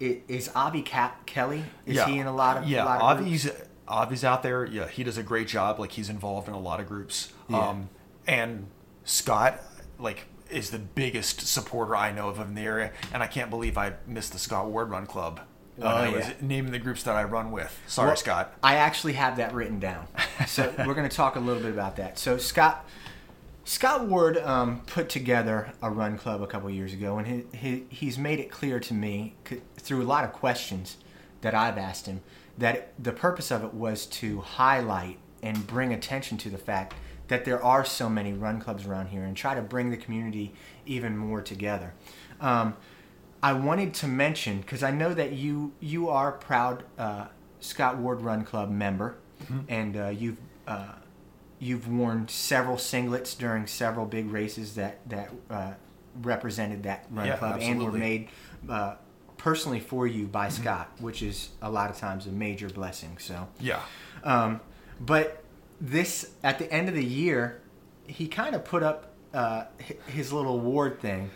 is 0.00 0.50
Avi 0.54 0.82
Cap- 0.82 1.26
Kelly? 1.26 1.62
Is 1.86 1.96
yeah, 1.96 2.06
he 2.08 2.18
in 2.18 2.26
a 2.26 2.34
lot 2.34 2.56
of 2.56 2.68
yeah. 2.68 2.84
lot 2.84 3.00
of 3.18 3.24
groups? 3.24 3.46
Avi's 3.46 3.62
Avi's 3.88 4.24
out 4.24 4.42
there. 4.42 4.64
Yeah, 4.64 4.88
he 4.88 5.04
does 5.04 5.18
a 5.18 5.22
great 5.22 5.48
job. 5.48 5.78
Like 5.78 5.92
he's 5.92 6.08
involved 6.08 6.48
in 6.48 6.54
a 6.54 6.60
lot 6.60 6.80
of 6.80 6.86
groups. 6.88 7.32
Yeah. 7.48 7.68
Um, 7.68 7.88
and 8.26 8.68
Scott, 9.04 9.60
like, 9.98 10.26
is 10.50 10.70
the 10.70 10.78
biggest 10.78 11.46
supporter 11.46 11.96
I 11.96 12.12
know 12.12 12.28
of 12.28 12.38
in 12.40 12.54
the 12.54 12.62
area. 12.62 12.92
And 13.12 13.22
I 13.22 13.26
can't 13.26 13.50
believe 13.50 13.76
I 13.76 13.94
missed 14.06 14.32
the 14.32 14.38
Scott 14.38 14.66
Ward 14.70 14.90
Run 14.90 15.06
Club 15.06 15.40
when 15.76 15.88
Oh, 15.88 15.94
I 15.94 16.08
was 16.10 16.26
yeah. 16.28 16.34
naming 16.40 16.70
the 16.72 16.78
groups 16.78 17.02
that 17.04 17.16
I 17.16 17.24
run 17.24 17.50
with. 17.50 17.76
Sorry, 17.86 18.08
Well, 18.08 18.16
Scott. 18.16 18.52
I 18.62 18.76
actually 18.76 19.14
have 19.14 19.36
that 19.38 19.52
written 19.54 19.80
down. 19.80 20.06
So 20.46 20.72
we're 20.86 20.94
going 20.94 21.08
to 21.08 21.14
talk 21.16 21.36
a 21.36 21.40
little 21.40 21.62
bit 21.62 21.72
about 21.72 21.96
that. 21.96 22.18
So 22.18 22.36
Scott 22.38 22.86
Scott 23.64 24.06
Ward 24.06 24.38
um, 24.38 24.80
put 24.86 25.08
together 25.08 25.72
a 25.82 25.90
run 25.90 26.18
club 26.18 26.42
a 26.42 26.46
couple 26.46 26.68
years 26.70 26.92
ago, 26.92 27.18
and 27.18 27.26
he, 27.52 27.56
he, 27.56 27.84
he's 27.88 28.18
made 28.18 28.40
it 28.40 28.50
clear 28.50 28.80
to 28.80 28.94
me 28.94 29.34
through 29.80 30.02
a 30.02 30.04
lot 30.04 30.24
of 30.24 30.32
questions 30.32 30.96
that 31.40 31.54
I've 31.54 31.78
asked 31.78 32.06
him 32.06 32.20
that 32.58 32.92
the 33.02 33.12
purpose 33.12 33.50
of 33.50 33.64
it 33.64 33.72
was 33.74 34.06
to 34.06 34.40
highlight 34.40 35.18
and 35.42 35.66
bring 35.66 35.92
attention 35.92 36.36
to 36.38 36.50
the 36.50 36.58
fact 36.58 36.94
that 37.28 37.44
there 37.44 37.62
are 37.62 37.84
so 37.84 38.08
many 38.08 38.32
run 38.32 38.60
clubs 38.60 38.84
around 38.86 39.06
here 39.08 39.22
and 39.24 39.36
try 39.36 39.54
to 39.54 39.62
bring 39.62 39.90
the 39.90 39.96
community 39.96 40.52
even 40.84 41.16
more 41.16 41.40
together. 41.40 41.94
Um, 42.40 42.76
I 43.42 43.54
wanted 43.54 43.94
to 43.94 44.06
mention 44.06 44.60
because 44.60 44.82
I 44.82 44.90
know 44.90 45.14
that 45.14 45.32
you 45.32 45.72
you 45.80 46.10
are 46.10 46.28
a 46.28 46.38
proud 46.38 46.84
uh, 46.98 47.26
Scott 47.60 47.96
Ward 47.96 48.20
Run 48.20 48.44
Club 48.44 48.70
member, 48.70 49.16
and 49.68 49.96
uh, 49.96 50.08
you've 50.08 50.36
uh, 50.66 50.92
you've 51.58 51.88
worn 51.88 52.28
several 52.28 52.76
singlets 52.76 53.38
during 53.38 53.66
several 53.66 54.04
big 54.04 54.30
races 54.30 54.74
that 54.74 55.08
that 55.08 55.30
uh, 55.48 55.72
represented 56.20 56.82
that 56.82 57.06
run 57.10 57.28
Yeah, 57.28 57.36
club 57.36 57.60
and 57.62 57.82
were 57.82 57.92
made 58.00 58.28
uh, 58.68 58.96
personally 59.40 59.80
for 59.80 60.06
you 60.06 60.26
by 60.26 60.50
Scott, 60.50 60.90
which 60.98 61.22
is 61.22 61.48
a 61.62 61.70
lot 61.70 61.88
of 61.88 61.96
times 61.96 62.26
a 62.26 62.30
major 62.30 62.68
blessing. 62.68 63.16
So. 63.18 63.48
Yeah. 63.58 63.80
Um, 64.22 64.60
but 65.00 65.42
this 65.80 66.30
at 66.42 66.58
the 66.58 66.70
end 66.70 66.90
of 66.90 66.94
the 66.94 67.04
year, 67.04 67.62
he 68.06 68.28
kind 68.28 68.54
of 68.54 68.66
put 68.66 68.82
up 68.82 69.14
uh, 69.32 69.64
his 70.06 70.30
little 70.30 70.54
award 70.54 71.00
thing 71.00 71.30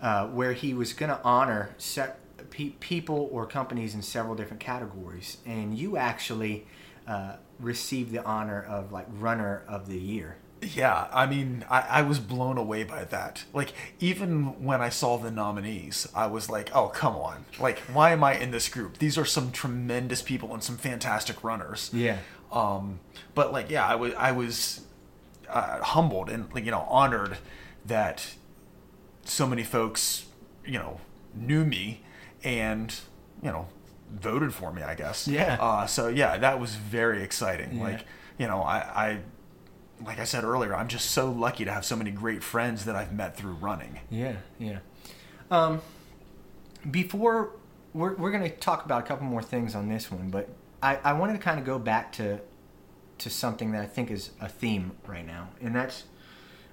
uh, 0.00 0.28
where 0.28 0.52
he 0.52 0.72
was 0.72 0.92
going 0.92 1.10
to 1.10 1.20
honor 1.24 1.74
set, 1.78 2.20
pe- 2.50 2.74
people 2.78 3.28
or 3.32 3.44
companies 3.44 3.94
in 3.94 4.02
several 4.02 4.36
different 4.36 4.60
categories, 4.60 5.38
and 5.44 5.76
you 5.76 5.96
actually 5.96 6.64
uh, 7.08 7.36
received 7.58 8.12
the 8.12 8.24
honor 8.24 8.62
of 8.62 8.92
like 8.92 9.06
runner 9.10 9.64
of 9.66 9.88
the 9.88 9.98
year. 9.98 10.36
Yeah, 10.74 11.08
I 11.12 11.26
mean, 11.26 11.64
I, 11.70 11.80
I 11.80 12.02
was 12.02 12.18
blown 12.18 12.58
away 12.58 12.84
by 12.84 13.04
that. 13.04 13.44
Like, 13.52 13.72
even 14.00 14.62
when 14.64 14.80
I 14.80 14.88
saw 14.88 15.16
the 15.16 15.30
nominees, 15.30 16.08
I 16.14 16.26
was 16.26 16.50
like, 16.50 16.70
oh, 16.74 16.88
come 16.88 17.16
on. 17.16 17.44
Like, 17.60 17.78
why 17.92 18.12
am 18.12 18.24
I 18.24 18.34
in 18.34 18.50
this 18.50 18.68
group? 18.68 18.98
These 18.98 19.18
are 19.18 19.24
some 19.24 19.52
tremendous 19.52 20.22
people 20.22 20.52
and 20.52 20.62
some 20.62 20.76
fantastic 20.76 21.44
runners. 21.44 21.90
Yeah. 21.92 22.18
Um, 22.52 23.00
but 23.34 23.52
like, 23.52 23.70
yeah, 23.70 23.86
I 23.86 23.94
was, 23.94 24.14
I 24.14 24.32
was 24.32 24.80
uh, 25.48 25.82
humbled 25.82 26.30
and 26.30 26.52
like, 26.54 26.64
you 26.64 26.70
know, 26.70 26.86
honored 26.88 27.38
that 27.84 28.34
so 29.24 29.46
many 29.46 29.64
folks, 29.64 30.26
you 30.64 30.78
know, 30.78 31.00
knew 31.34 31.64
me 31.64 32.02
and, 32.42 32.94
you 33.42 33.50
know, 33.50 33.66
voted 34.12 34.54
for 34.54 34.72
me, 34.72 34.82
I 34.82 34.94
guess. 34.94 35.26
Yeah. 35.26 35.58
Uh, 35.60 35.86
so 35.86 36.08
yeah, 36.08 36.38
that 36.38 36.60
was 36.60 36.76
very 36.76 37.22
exciting. 37.22 37.76
Yeah. 37.76 37.82
Like, 37.82 38.00
you 38.38 38.46
know, 38.46 38.62
I, 38.62 38.76
I, 38.76 39.18
like 40.04 40.18
I 40.18 40.24
said 40.24 40.44
earlier, 40.44 40.74
I'm 40.74 40.88
just 40.88 41.10
so 41.10 41.30
lucky 41.30 41.64
to 41.64 41.72
have 41.72 41.84
so 41.84 41.96
many 41.96 42.10
great 42.10 42.42
friends 42.42 42.84
that 42.84 42.96
I've 42.96 43.12
met 43.12 43.36
through 43.36 43.54
running. 43.54 44.00
Yeah, 44.10 44.36
yeah. 44.58 44.78
Um, 45.50 45.80
before 46.90 47.52
we're, 47.94 48.14
we're 48.14 48.30
going 48.30 48.42
to 48.42 48.50
talk 48.50 48.84
about 48.84 49.02
a 49.02 49.06
couple 49.06 49.26
more 49.26 49.42
things 49.42 49.74
on 49.74 49.88
this 49.88 50.10
one, 50.10 50.30
but 50.30 50.48
I, 50.82 50.96
I 51.02 51.12
wanted 51.14 51.34
to 51.34 51.38
kind 51.38 51.58
of 51.58 51.64
go 51.64 51.78
back 51.78 52.12
to 52.12 52.40
to 53.18 53.30
something 53.30 53.72
that 53.72 53.80
I 53.80 53.86
think 53.86 54.10
is 54.10 54.30
a 54.42 54.48
theme 54.48 54.92
right 55.06 55.26
now, 55.26 55.48
and 55.62 55.74
that's 55.74 56.04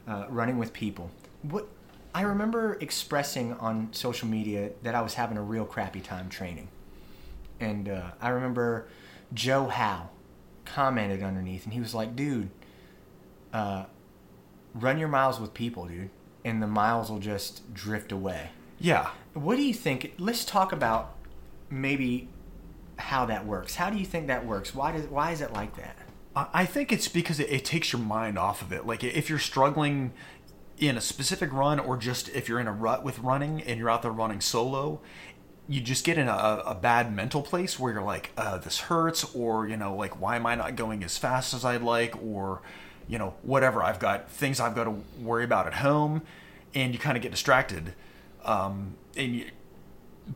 uh, 0.08 0.26
running 0.28 0.58
with 0.58 0.74
people. 0.74 1.10
What 1.42 1.68
I 2.14 2.24
remember 2.24 2.78
expressing 2.82 3.54
on 3.54 3.94
social 3.94 4.28
media 4.28 4.72
that 4.82 4.94
I 4.94 5.02
was 5.02 5.14
having 5.14 5.38
a 5.38 5.42
real 5.42 5.64
crappy 5.64 6.02
time 6.02 6.28
training, 6.28 6.68
and 7.62 7.88
uh, 7.88 8.12
I 8.22 8.30
remember 8.30 8.88
Joe 9.34 9.68
Howe 9.68 10.10
commented 10.66 11.24
underneath, 11.24 11.64
and 11.64 11.74
he 11.74 11.80
was 11.80 11.96
like, 11.96 12.14
"Dude, 12.14 12.50
uh, 13.54 13.86
run 14.74 14.98
your 15.00 15.08
miles 15.08 15.40
with 15.40 15.54
people, 15.54 15.86
dude, 15.86 16.10
and 16.44 16.62
the 16.62 16.68
miles 16.68 17.10
will 17.10 17.20
just 17.20 17.74
drift 17.74 18.12
away." 18.12 18.50
Yeah. 18.80 19.12
What 19.34 19.56
do 19.56 19.62
you 19.62 19.74
think? 19.74 20.14
Let's 20.18 20.44
talk 20.44 20.74
about 20.74 21.16
maybe 21.70 22.28
how 22.98 23.26
that 23.26 23.46
works. 23.46 23.76
How 23.76 23.90
do 23.90 23.98
you 23.98 24.06
think 24.06 24.28
that 24.28 24.46
works? 24.46 24.76
Why 24.76 24.92
does 24.92 25.06
why 25.06 25.32
is 25.32 25.42
it 25.42 25.54
like 25.54 25.76
that? 25.78 25.98
I 26.36 26.66
think 26.66 26.92
it's 26.92 27.08
because 27.08 27.40
it, 27.40 27.52
it 27.52 27.64
takes 27.64 27.94
your 27.94 28.02
mind 28.02 28.40
off 28.40 28.64
of 28.64 28.74
it. 28.74 28.88
Like 28.88 29.04
if 29.04 29.30
you're 29.30 29.38
struggling 29.38 30.14
in 30.80 30.98
a 30.98 31.02
specific 31.02 31.54
run, 31.54 31.80
or 31.80 31.96
just 31.96 32.30
if 32.30 32.50
you're 32.50 32.60
in 32.60 32.68
a 32.68 32.72
rut 32.72 33.04
with 33.04 33.20
running 33.20 33.62
and 33.62 33.80
you're 33.80 33.90
out 33.90 34.02
there 34.02 34.12
running 34.12 34.42
solo, 34.42 35.00
you 35.68 35.80
just 35.80 36.04
get 36.04 36.18
in 36.18 36.28
a, 36.28 36.64
a 36.66 36.76
bad 36.76 37.14
mental 37.16 37.44
place 37.44 37.80
where 37.80 37.94
you're 37.94 38.04
like, 38.04 38.32
uh, 38.36 38.58
this 38.58 38.82
hurts, 38.82 39.36
or 39.36 39.68
you 39.68 39.78
know, 39.78 39.96
like 39.96 40.20
why 40.20 40.36
am 40.36 40.46
I 40.46 40.56
not 40.56 40.76
going 40.76 41.04
as 41.04 41.18
fast 41.18 41.54
as 41.54 41.64
I'd 41.64 41.84
like, 41.84 42.16
or 42.22 42.62
you 43.08 43.18
know, 43.18 43.34
whatever. 43.44 43.82
I've 43.84 44.00
got 44.00 44.30
things 44.30 44.60
I've 44.60 44.76
got 44.76 44.86
to 44.86 44.96
worry 45.20 45.44
about 45.44 45.68
at 45.68 45.76
home, 45.76 46.22
and 46.74 46.94
you 46.94 47.00
kind 47.00 47.16
of 47.18 47.24
get 47.24 47.32
distracted. 47.32 47.94
Um, 48.46 48.96
and 49.16 49.36
you, 49.36 49.46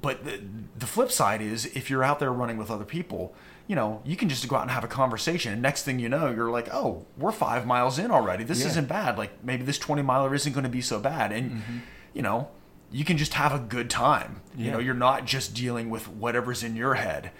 but 0.02 0.24
the, 0.26 0.42
the 0.78 0.86
flip 0.86 1.12
side 1.12 1.42
is 1.42 1.66
if 1.68 1.90
you're 1.90 2.04
out 2.04 2.20
there 2.20 2.32
running 2.32 2.58
with 2.58 2.70
other 2.70 2.84
people 2.84 3.34
you 3.68 3.76
know 3.76 4.02
you 4.06 4.16
can 4.18 4.28
just 4.30 4.46
go 4.48 4.56
out 4.58 4.62
and 4.64 4.72
have 4.72 4.84
a 4.84 4.88
conversation 4.88 5.52
and 5.54 5.62
next 5.62 5.84
thing 5.84 5.98
you 6.00 6.08
know 6.10 6.30
you're 6.30 6.50
like 6.50 6.68
oh 6.74 7.06
we're 7.18 7.32
five 7.32 7.66
miles 7.66 7.98
in 8.00 8.12
already 8.12 8.44
this 8.44 8.62
Yeah. 8.62 8.68
isn't 8.68 8.88
bad 8.90 9.18
like 9.18 9.44
maybe 9.46 9.64
this 9.64 9.78
20 9.78 10.02
miler 10.02 10.34
isn't 10.36 10.52
going 10.54 10.64
to 10.66 10.70
be 10.70 10.82
so 10.82 11.00
bad 11.00 11.32
and 11.32 11.62
you 12.14 12.22
know 12.22 12.50
you 12.92 13.04
can 13.06 13.18
just 13.18 13.34
have 13.36 13.54
a 13.54 13.60
good 13.60 13.90
time 13.90 14.42
you 14.58 14.72
know 14.72 14.80
you're 14.80 14.94
not 14.94 15.26
just 15.26 15.54
dealing 15.54 15.90
with 15.90 16.08
whatever's 16.10 16.64
in 16.64 16.76
your 16.76 16.96
head 16.96 17.32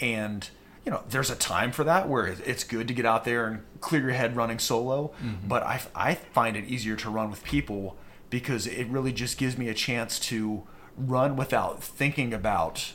and 0.00 0.50
you 0.86 0.92
know 0.92 1.02
there's 1.10 1.30
a 1.30 1.36
time 1.36 1.72
for 1.72 1.84
that 1.84 2.08
where 2.08 2.26
it's 2.26 2.62
good 2.62 2.86
to 2.88 2.94
get 2.94 3.04
out 3.04 3.24
there 3.24 3.48
and 3.48 3.62
clear 3.80 4.02
your 4.02 4.12
head 4.12 4.36
running 4.36 4.60
solo. 4.60 5.08
Mm-hmm. 5.20 5.48
But 5.48 5.64
I, 5.64 5.80
I 5.94 6.14
find 6.14 6.56
it 6.56 6.64
easier 6.64 6.94
to 6.96 7.10
run 7.10 7.28
with 7.28 7.42
people 7.42 7.96
because 8.30 8.68
it 8.68 8.86
really 8.86 9.12
just 9.12 9.36
gives 9.36 9.58
me 9.58 9.68
a 9.68 9.74
chance 9.74 10.18
to 10.20 10.62
run 10.96 11.36
without 11.36 11.82
thinking 11.82 12.32
about 12.32 12.92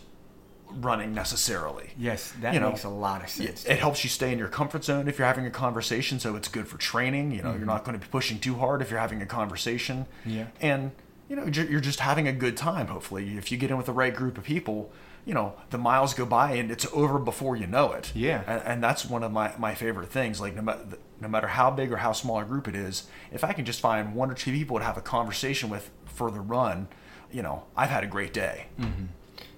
running 0.73 1.13
necessarily. 1.13 1.89
Yes, 1.97 2.33
that 2.39 2.53
You 2.53 2.61
know, 2.61 2.69
makes 2.69 2.85
a 2.85 2.89
lot 2.89 3.23
of 3.23 3.29
sense. 3.29 3.65
it 3.65 3.77
helps 3.77 4.05
you 4.05 4.09
stay 4.09 4.31
in 4.31 4.39
your 4.39 4.47
comfort 4.47 4.85
zone 4.85 5.09
if 5.09 5.17
you're 5.19 5.27
having 5.27 5.45
a 5.45 5.51
conversation 5.51 6.17
so 6.17 6.37
it's 6.37 6.47
good 6.47 6.69
for 6.69 6.77
training. 6.77 7.31
You 7.31 7.41
know 7.41 7.49
you're 7.49 7.59
mm-hmm. 7.59 7.67
not 7.67 7.83
going 7.83 7.99
to 7.99 8.05
be 8.05 8.09
pushing 8.09 8.39
too 8.39 8.55
hard 8.55 8.81
if 8.81 8.89
you're 8.89 8.99
having 8.99 9.21
a 9.21 9.25
conversation. 9.25 10.05
Yeah. 10.25 10.47
and 10.61 10.91
you 11.27 11.35
know 11.35 11.45
you're 11.45 11.81
just 11.81 11.99
having 11.99 12.27
a 12.29 12.33
good 12.33 12.55
time 12.55 12.87
hopefully. 12.87 13.37
If 13.37 13.51
you 13.51 13.57
get 13.57 13.69
in 13.69 13.75
with 13.75 13.85
the 13.85 13.93
right 13.93 14.15
group 14.15 14.37
of 14.37 14.45
people 14.45 14.93
you 15.25 15.33
know 15.33 15.53
the 15.69 15.77
miles 15.77 16.13
go 16.13 16.25
by 16.25 16.53
and 16.53 16.71
it's 16.71 16.85
over 16.93 17.19
before 17.19 17.55
you 17.55 17.67
know 17.67 17.91
it 17.93 18.11
Yeah. 18.15 18.41
and, 18.47 18.61
and 18.65 18.83
that's 18.83 19.05
one 19.05 19.23
of 19.23 19.31
my, 19.31 19.53
my 19.57 19.75
favorite 19.75 20.09
things 20.09 20.39
like 20.41 20.55
no, 20.55 20.61
ma- 20.61 20.77
no 21.19 21.27
matter 21.27 21.47
how 21.47 21.69
big 21.71 21.91
or 21.91 21.97
how 21.97 22.11
small 22.13 22.39
a 22.39 22.43
group 22.45 22.67
it 22.67 22.75
is 22.75 23.07
if 23.31 23.43
i 23.43 23.53
can 23.53 23.63
just 23.65 23.79
find 23.81 24.15
one 24.15 24.31
or 24.31 24.33
two 24.33 24.51
people 24.51 24.77
to 24.79 24.83
have 24.83 24.97
a 24.97 25.01
conversation 25.01 25.69
with 25.69 25.91
for 26.05 26.31
the 26.31 26.39
run 26.41 26.87
you 27.31 27.41
know 27.43 27.63
i've 27.77 27.89
had 27.91 28.03
a 28.03 28.07
great 28.07 28.33
day 28.33 28.65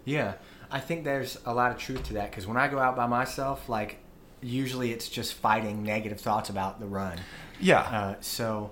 Yeah, 0.05 0.33
I 0.69 0.79
think 0.81 1.03
there's 1.05 1.37
a 1.45 1.53
lot 1.53 1.71
of 1.71 1.77
truth 1.77 2.03
to 2.07 2.13
that 2.15 2.29
because 2.29 2.45
when 2.45 2.57
I 2.57 2.67
go 2.67 2.77
out 2.79 2.95
by 2.97 3.07
myself, 3.07 3.69
like 3.69 3.99
usually 4.41 4.91
it's 4.91 5.07
just 5.07 5.33
fighting 5.35 5.81
negative 5.83 6.19
thoughts 6.19 6.49
about 6.49 6.81
the 6.81 6.85
run. 6.85 7.17
yeah 7.59 7.79
Uh, 7.79 8.15
so 8.19 8.71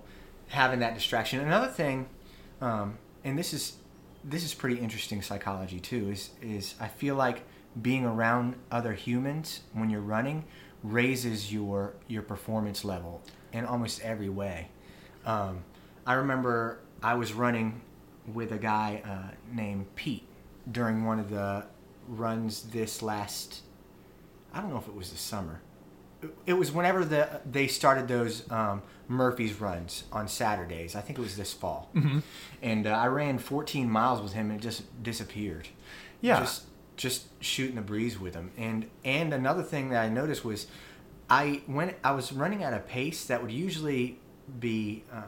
having 0.49 0.79
that 0.79 0.93
distraction. 0.93 1.39
Another 1.39 1.67
thing, 1.69 2.07
um, 2.59 2.97
and 3.23 3.39
this 3.39 3.53
is 3.53 3.77
this 4.23 4.43
is 4.43 4.53
pretty 4.53 4.79
interesting 4.79 5.21
psychology 5.21 5.79
too. 5.79 6.09
Is 6.09 6.31
is 6.41 6.75
I 6.79 6.87
feel 6.87 7.15
like 7.15 7.43
being 7.81 8.05
around 8.05 8.55
other 8.71 8.93
humans 8.93 9.61
when 9.73 9.89
you're 9.89 10.01
running 10.01 10.45
raises 10.83 11.53
your 11.53 11.93
your 12.07 12.21
performance 12.21 12.83
level 12.83 13.21
in 13.53 13.65
almost 13.65 14.01
every 14.01 14.29
way. 14.29 14.69
Um, 15.25 15.63
I 16.05 16.13
remember 16.13 16.79
I 17.03 17.13
was 17.13 17.33
running 17.33 17.81
with 18.33 18.51
a 18.51 18.57
guy 18.57 19.01
uh, 19.05 19.35
named 19.51 19.95
Pete 19.95 20.27
during 20.71 21.05
one 21.05 21.19
of 21.19 21.29
the 21.29 21.65
runs 22.07 22.63
this 22.63 23.01
last. 23.01 23.61
I 24.53 24.61
don't 24.61 24.69
know 24.69 24.77
if 24.77 24.87
it 24.87 24.95
was 24.95 25.11
the 25.11 25.17
summer. 25.17 25.61
It 26.45 26.53
was 26.53 26.71
whenever 26.71 27.03
the 27.03 27.41
they 27.49 27.67
started 27.67 28.07
those 28.07 28.49
um, 28.51 28.81
Murphy's 29.07 29.59
runs 29.59 30.03
on 30.11 30.27
Saturdays. 30.27 30.95
I 30.95 31.01
think 31.01 31.17
it 31.17 31.21
was 31.21 31.35
this 31.35 31.53
fall, 31.53 31.89
mm-hmm. 31.95 32.19
and 32.61 32.87
uh, 32.87 32.91
I 32.91 33.07
ran 33.07 33.37
14 33.39 33.89
miles 33.89 34.21
with 34.21 34.33
him 34.33 34.51
and 34.51 34.59
it 34.59 34.63
just 34.63 35.03
disappeared. 35.03 35.67
Yeah. 36.21 36.39
just 36.39 36.63
just 36.97 37.25
shooting 37.43 37.75
the 37.75 37.81
breeze 37.81 38.19
with 38.19 38.35
him. 38.35 38.51
And 38.57 38.87
and 39.03 39.33
another 39.33 39.63
thing 39.63 39.89
that 39.89 40.03
I 40.03 40.09
noticed 40.09 40.45
was, 40.45 40.67
I 41.29 41.63
when 41.65 41.95
I 42.03 42.11
was 42.11 42.31
running 42.31 42.63
at 42.63 42.73
a 42.73 42.79
pace 42.79 43.25
that 43.25 43.41
would 43.41 43.51
usually 43.51 44.19
be 44.59 45.03
uh, 45.11 45.23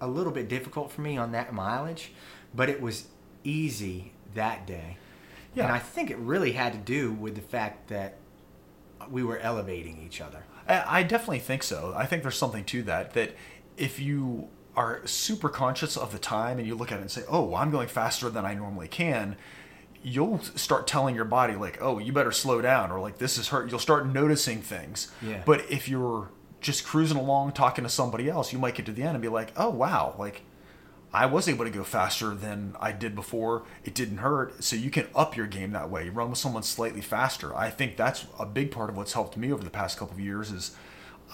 a 0.00 0.06
little 0.06 0.32
bit 0.32 0.48
difficult 0.48 0.92
for 0.92 1.00
me 1.00 1.16
on 1.16 1.32
that 1.32 1.52
mileage, 1.52 2.12
but 2.54 2.68
it 2.68 2.80
was 2.80 3.08
easy 3.44 4.12
that 4.34 4.66
day. 4.66 4.96
Yeah. 5.54 5.64
And 5.64 5.72
I 5.72 5.78
think 5.78 6.10
it 6.10 6.18
really 6.18 6.52
had 6.52 6.72
to 6.72 6.78
do 6.78 7.12
with 7.12 7.34
the 7.34 7.40
fact 7.40 7.88
that 7.88 8.18
we 9.10 9.22
were 9.22 9.38
elevating 9.38 10.02
each 10.04 10.20
other. 10.20 10.44
I 10.68 11.00
I 11.00 11.02
definitely 11.02 11.40
think 11.40 11.62
so. 11.62 11.94
I 11.96 12.06
think 12.06 12.22
there's 12.22 12.36
something 12.38 12.64
to 12.66 12.82
that. 12.84 13.14
That 13.14 13.34
if 13.76 13.98
you 14.00 14.48
are 14.76 15.04
super 15.06 15.48
conscious 15.48 15.96
of 15.96 16.12
the 16.12 16.18
time 16.18 16.58
and 16.58 16.66
you 16.66 16.74
look 16.74 16.92
at 16.92 16.98
it 16.98 17.02
and 17.02 17.10
say, 17.10 17.22
"Oh, 17.28 17.54
I'm 17.54 17.70
going 17.70 17.88
faster 17.88 18.28
than 18.30 18.44
I 18.44 18.54
normally 18.54 18.88
can," 18.88 19.36
you'll 20.02 20.40
start 20.40 20.86
telling 20.86 21.14
your 21.14 21.24
body 21.24 21.54
like, 21.54 21.78
"Oh, 21.80 21.98
you 21.98 22.12
better 22.12 22.32
slow 22.32 22.60
down," 22.60 22.90
or 22.90 23.00
like, 23.00 23.18
"This 23.18 23.38
is 23.38 23.48
hurt." 23.48 23.70
You'll 23.70 23.80
start 23.80 24.06
noticing 24.06 24.62
things. 24.62 25.10
Yeah. 25.22 25.42
But 25.44 25.70
if 25.70 25.88
you're 25.88 26.30
just 26.60 26.84
cruising 26.84 27.16
along 27.16 27.52
talking 27.52 27.84
to 27.84 27.90
somebody 27.90 28.28
else, 28.28 28.52
you 28.52 28.58
might 28.58 28.74
get 28.74 28.86
to 28.86 28.92
the 28.92 29.02
end 29.02 29.14
and 29.14 29.22
be 29.22 29.28
like, 29.28 29.52
"Oh, 29.56 29.70
wow!" 29.70 30.14
Like. 30.18 30.42
I 31.18 31.26
was 31.26 31.48
able 31.48 31.64
to 31.64 31.70
go 31.72 31.82
faster 31.82 32.32
than 32.32 32.76
I 32.78 32.92
did 32.92 33.16
before. 33.16 33.64
It 33.84 33.92
didn't 33.92 34.18
hurt. 34.18 34.62
So 34.62 34.76
you 34.76 34.88
can 34.88 35.08
up 35.16 35.36
your 35.36 35.48
game 35.48 35.72
that 35.72 35.90
way. 35.90 36.04
You 36.04 36.12
run 36.12 36.30
with 36.30 36.38
someone 36.38 36.62
slightly 36.62 37.00
faster. 37.00 37.52
I 37.56 37.70
think 37.70 37.96
that's 37.96 38.26
a 38.38 38.46
big 38.46 38.70
part 38.70 38.88
of 38.88 38.96
what's 38.96 39.14
helped 39.14 39.36
me 39.36 39.52
over 39.52 39.64
the 39.64 39.68
past 39.68 39.98
couple 39.98 40.14
of 40.14 40.20
years 40.20 40.52
is 40.52 40.76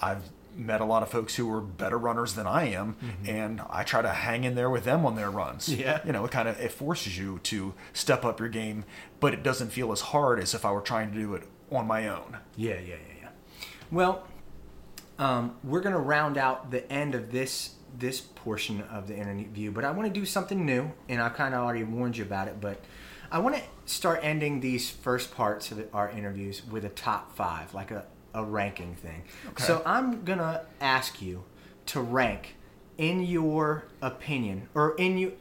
I've 0.01 0.23
met 0.57 0.81
a 0.81 0.85
lot 0.85 1.03
of 1.03 1.09
folks 1.09 1.35
who 1.35 1.51
are 1.53 1.61
better 1.61 1.99
runners 1.99 2.33
than 2.33 2.47
I 2.47 2.69
am 2.69 2.95
mm-hmm. 2.95 3.29
and 3.29 3.61
I 3.69 3.83
try 3.83 4.01
to 4.01 4.09
hang 4.09 4.43
in 4.43 4.55
there 4.55 4.71
with 4.71 4.85
them 4.85 5.05
on 5.05 5.15
their 5.15 5.29
runs. 5.29 5.69
Yeah. 5.69 5.99
You 6.03 6.13
know, 6.13 6.25
it 6.25 6.31
kind 6.31 6.47
of 6.49 6.59
it 6.59 6.71
forces 6.71 7.15
you 7.19 7.39
to 7.43 7.75
step 7.93 8.25
up 8.25 8.39
your 8.39 8.49
game, 8.49 8.85
but 9.19 9.35
it 9.35 9.43
doesn't 9.43 9.69
feel 9.69 9.91
as 9.91 10.01
hard 10.01 10.39
as 10.39 10.55
if 10.55 10.65
I 10.65 10.71
were 10.71 10.81
trying 10.81 11.11
to 11.11 11.19
do 11.19 11.35
it 11.35 11.43
on 11.71 11.85
my 11.85 12.07
own. 12.07 12.39
Yeah, 12.55 12.79
yeah, 12.79 12.95
yeah, 12.95 13.21
yeah. 13.21 13.29
Well, 13.91 14.25
um, 15.17 15.55
we're 15.63 15.81
gonna 15.81 15.99
round 15.99 16.37
out 16.37 16.71
the 16.71 16.91
end 16.91 17.15
of 17.15 17.31
this 17.31 17.75
this 17.97 18.21
portion 18.21 18.81
of 18.81 19.07
the 19.07 19.15
interview, 19.15 19.71
but 19.71 19.85
I 19.85 19.91
want 19.91 20.13
to 20.13 20.19
do 20.19 20.25
something 20.25 20.65
new, 20.65 20.91
and 21.07 21.21
I 21.21 21.29
kind 21.29 21.53
of 21.53 21.61
already 21.61 21.83
warned 21.83 22.17
you 22.17 22.25
about 22.25 22.47
it. 22.47 22.59
But 22.59 22.81
I 23.31 23.39
want 23.39 23.55
to 23.55 23.61
start 23.85 24.19
ending 24.21 24.59
these 24.59 24.89
first 24.89 25.33
parts 25.33 25.71
of 25.71 25.87
our 25.93 26.09
interviews 26.09 26.65
with 26.65 26.85
a 26.85 26.89
top 26.89 27.35
five, 27.35 27.73
like 27.73 27.91
a, 27.91 28.05
a 28.33 28.43
ranking 28.43 28.95
thing. 28.95 29.23
Okay. 29.49 29.63
So 29.63 29.81
I'm 29.85 30.23
gonna 30.23 30.65
ask 30.81 31.21
you 31.21 31.43
to 31.87 32.01
rank, 32.01 32.55
in 32.97 33.21
your 33.21 33.85
opinion, 34.01 34.67
or 34.73 34.95
in 34.95 35.17
you 35.17 35.33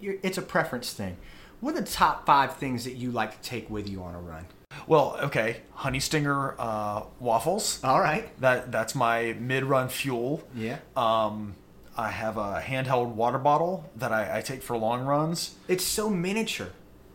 it's 0.00 0.38
a 0.38 0.42
preference 0.42 0.92
thing. 0.92 1.16
What 1.60 1.74
are 1.74 1.80
the 1.80 1.86
top 1.86 2.26
five 2.26 2.56
things 2.56 2.84
that 2.84 2.96
you 2.96 3.10
like 3.10 3.40
to 3.40 3.48
take 3.48 3.70
with 3.70 3.88
you 3.88 4.02
on 4.02 4.14
a 4.14 4.20
run? 4.20 4.46
Well, 4.86 5.16
okay, 5.22 5.62
Honey 5.74 6.00
Stinger 6.00 6.54
uh, 6.58 7.04
waffles. 7.18 7.78
All 7.84 8.00
right. 8.00 8.28
That 8.40 8.72
that's 8.72 8.94
my 8.94 9.34
mid-run 9.38 9.88
fuel. 9.88 10.42
Yeah. 10.54 10.78
Um, 10.96 11.54
I 11.96 12.10
have 12.10 12.36
a 12.36 12.60
handheld 12.64 13.08
water 13.14 13.38
bottle 13.38 13.88
that 13.96 14.12
I, 14.12 14.38
I 14.38 14.40
take 14.42 14.62
for 14.62 14.76
long 14.76 15.04
runs. 15.04 15.54
It's 15.68 15.84
so 15.84 16.08
miniature. 16.10 16.70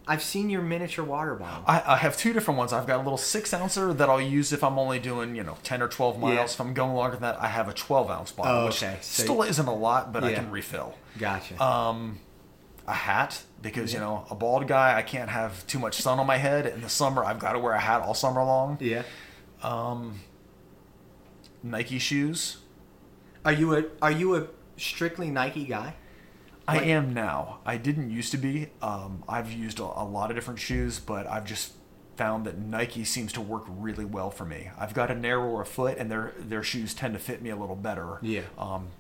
I've 0.08 0.22
seen 0.22 0.52
your 0.52 0.62
miniature 0.62 1.04
water 1.04 1.34
bottle. 1.34 1.64
I, 1.68 1.82
I 1.86 1.98
have 1.98 2.16
two 2.16 2.32
different 2.32 2.60
ones. 2.60 2.72
I've 2.72 2.86
got 2.86 2.98
a 2.98 3.04
little 3.04 3.18
six 3.18 3.54
ouncer 3.54 3.92
that 3.92 4.08
I'll 4.08 4.22
use 4.22 4.54
if 4.54 4.64
I'm 4.64 4.78
only 4.78 5.00
doing 5.00 5.36
you 5.36 5.44
know 5.44 5.58
ten 5.64 5.82
or 5.82 5.88
twelve 5.88 6.20
miles. 6.20 6.36
Yeah. 6.36 6.44
If 6.44 6.62
I'm 6.62 6.74
going 6.74 6.94
longer 6.94 7.16
than 7.16 7.24
that, 7.24 7.42
I 7.42 7.48
have 7.48 7.68
a 7.68 7.74
twelve 7.74 8.10
ounce 8.12 8.32
bottle, 8.32 8.62
Oh, 8.62 8.66
which 8.68 8.84
okay. 8.84 8.98
So- 9.02 9.24
still 9.24 9.42
isn't 9.44 9.68
a 9.68 9.74
lot, 9.76 10.14
but 10.14 10.24
I 10.24 10.34
can 10.34 10.52
refill. 10.52 10.96
Gotcha. 11.18 11.62
Um, 11.62 12.20
a 12.88 12.94
hat 12.94 13.42
because 13.62 13.94
you 13.94 14.00
know 14.00 14.26
a 14.30 14.36
bald 14.36 14.68
guy, 14.68 14.98
I 14.98 15.02
can't 15.02 15.30
have 15.30 15.66
too 15.68 15.80
much 15.80 15.96
sun 15.96 16.20
on 16.20 16.28
my 16.28 16.38
head. 16.38 16.66
In 16.68 16.82
the 16.82 16.90
summer, 16.90 17.24
I've 17.24 17.40
got 17.40 17.54
to 17.54 17.60
wear 17.60 17.74
a 17.74 17.80
hat 17.80 18.02
all 18.02 18.14
summer 18.14 18.44
long. 18.44 18.78
yeah. 18.82 19.04
Um, 19.64 20.20
Nike 21.64 21.98
shoes. 22.00 22.58
Are 23.44 23.52
you 23.54 23.76
a 23.76 23.86
Are 24.02 24.12
you 24.12 24.36
a 24.36 24.48
strictly 24.78 25.30
Nike 25.30 25.66
guy? 25.66 25.96
I 26.68 26.80
am 26.82 27.14
now. 27.14 27.60
I 27.66 27.78
didn't 27.78 28.10
used 28.10 28.32
to 28.32 28.38
be. 28.38 28.70
Um, 28.82 29.24
I've 29.30 29.52
used 29.52 29.80
a, 29.80 29.84
a 29.84 30.04
lot 30.04 30.32
of 30.32 30.36
different 30.36 30.60
shoes, 30.60 31.00
but 31.00 31.28
I've 31.28 31.46
just 31.46 31.74
found 32.18 32.46
that 32.46 32.58
Nike 32.58 33.04
seems 33.04 33.32
to 33.34 33.42
work 33.42 33.66
really 33.68 34.06
well 34.06 34.32
for 34.32 34.46
me. 34.46 34.70
I've 34.78 34.94
got 34.94 35.12
a 35.12 35.16
narrower 35.16 35.64
foot, 35.66 35.98
and 35.98 36.10
their 36.10 36.34
their 36.40 36.64
shoes 36.64 36.94
tend 36.94 37.14
to 37.14 37.20
fit 37.20 37.42
me 37.42 37.50
a 37.50 37.56
little 37.56 37.76
better. 37.76 38.20
Yeah. 38.22 38.42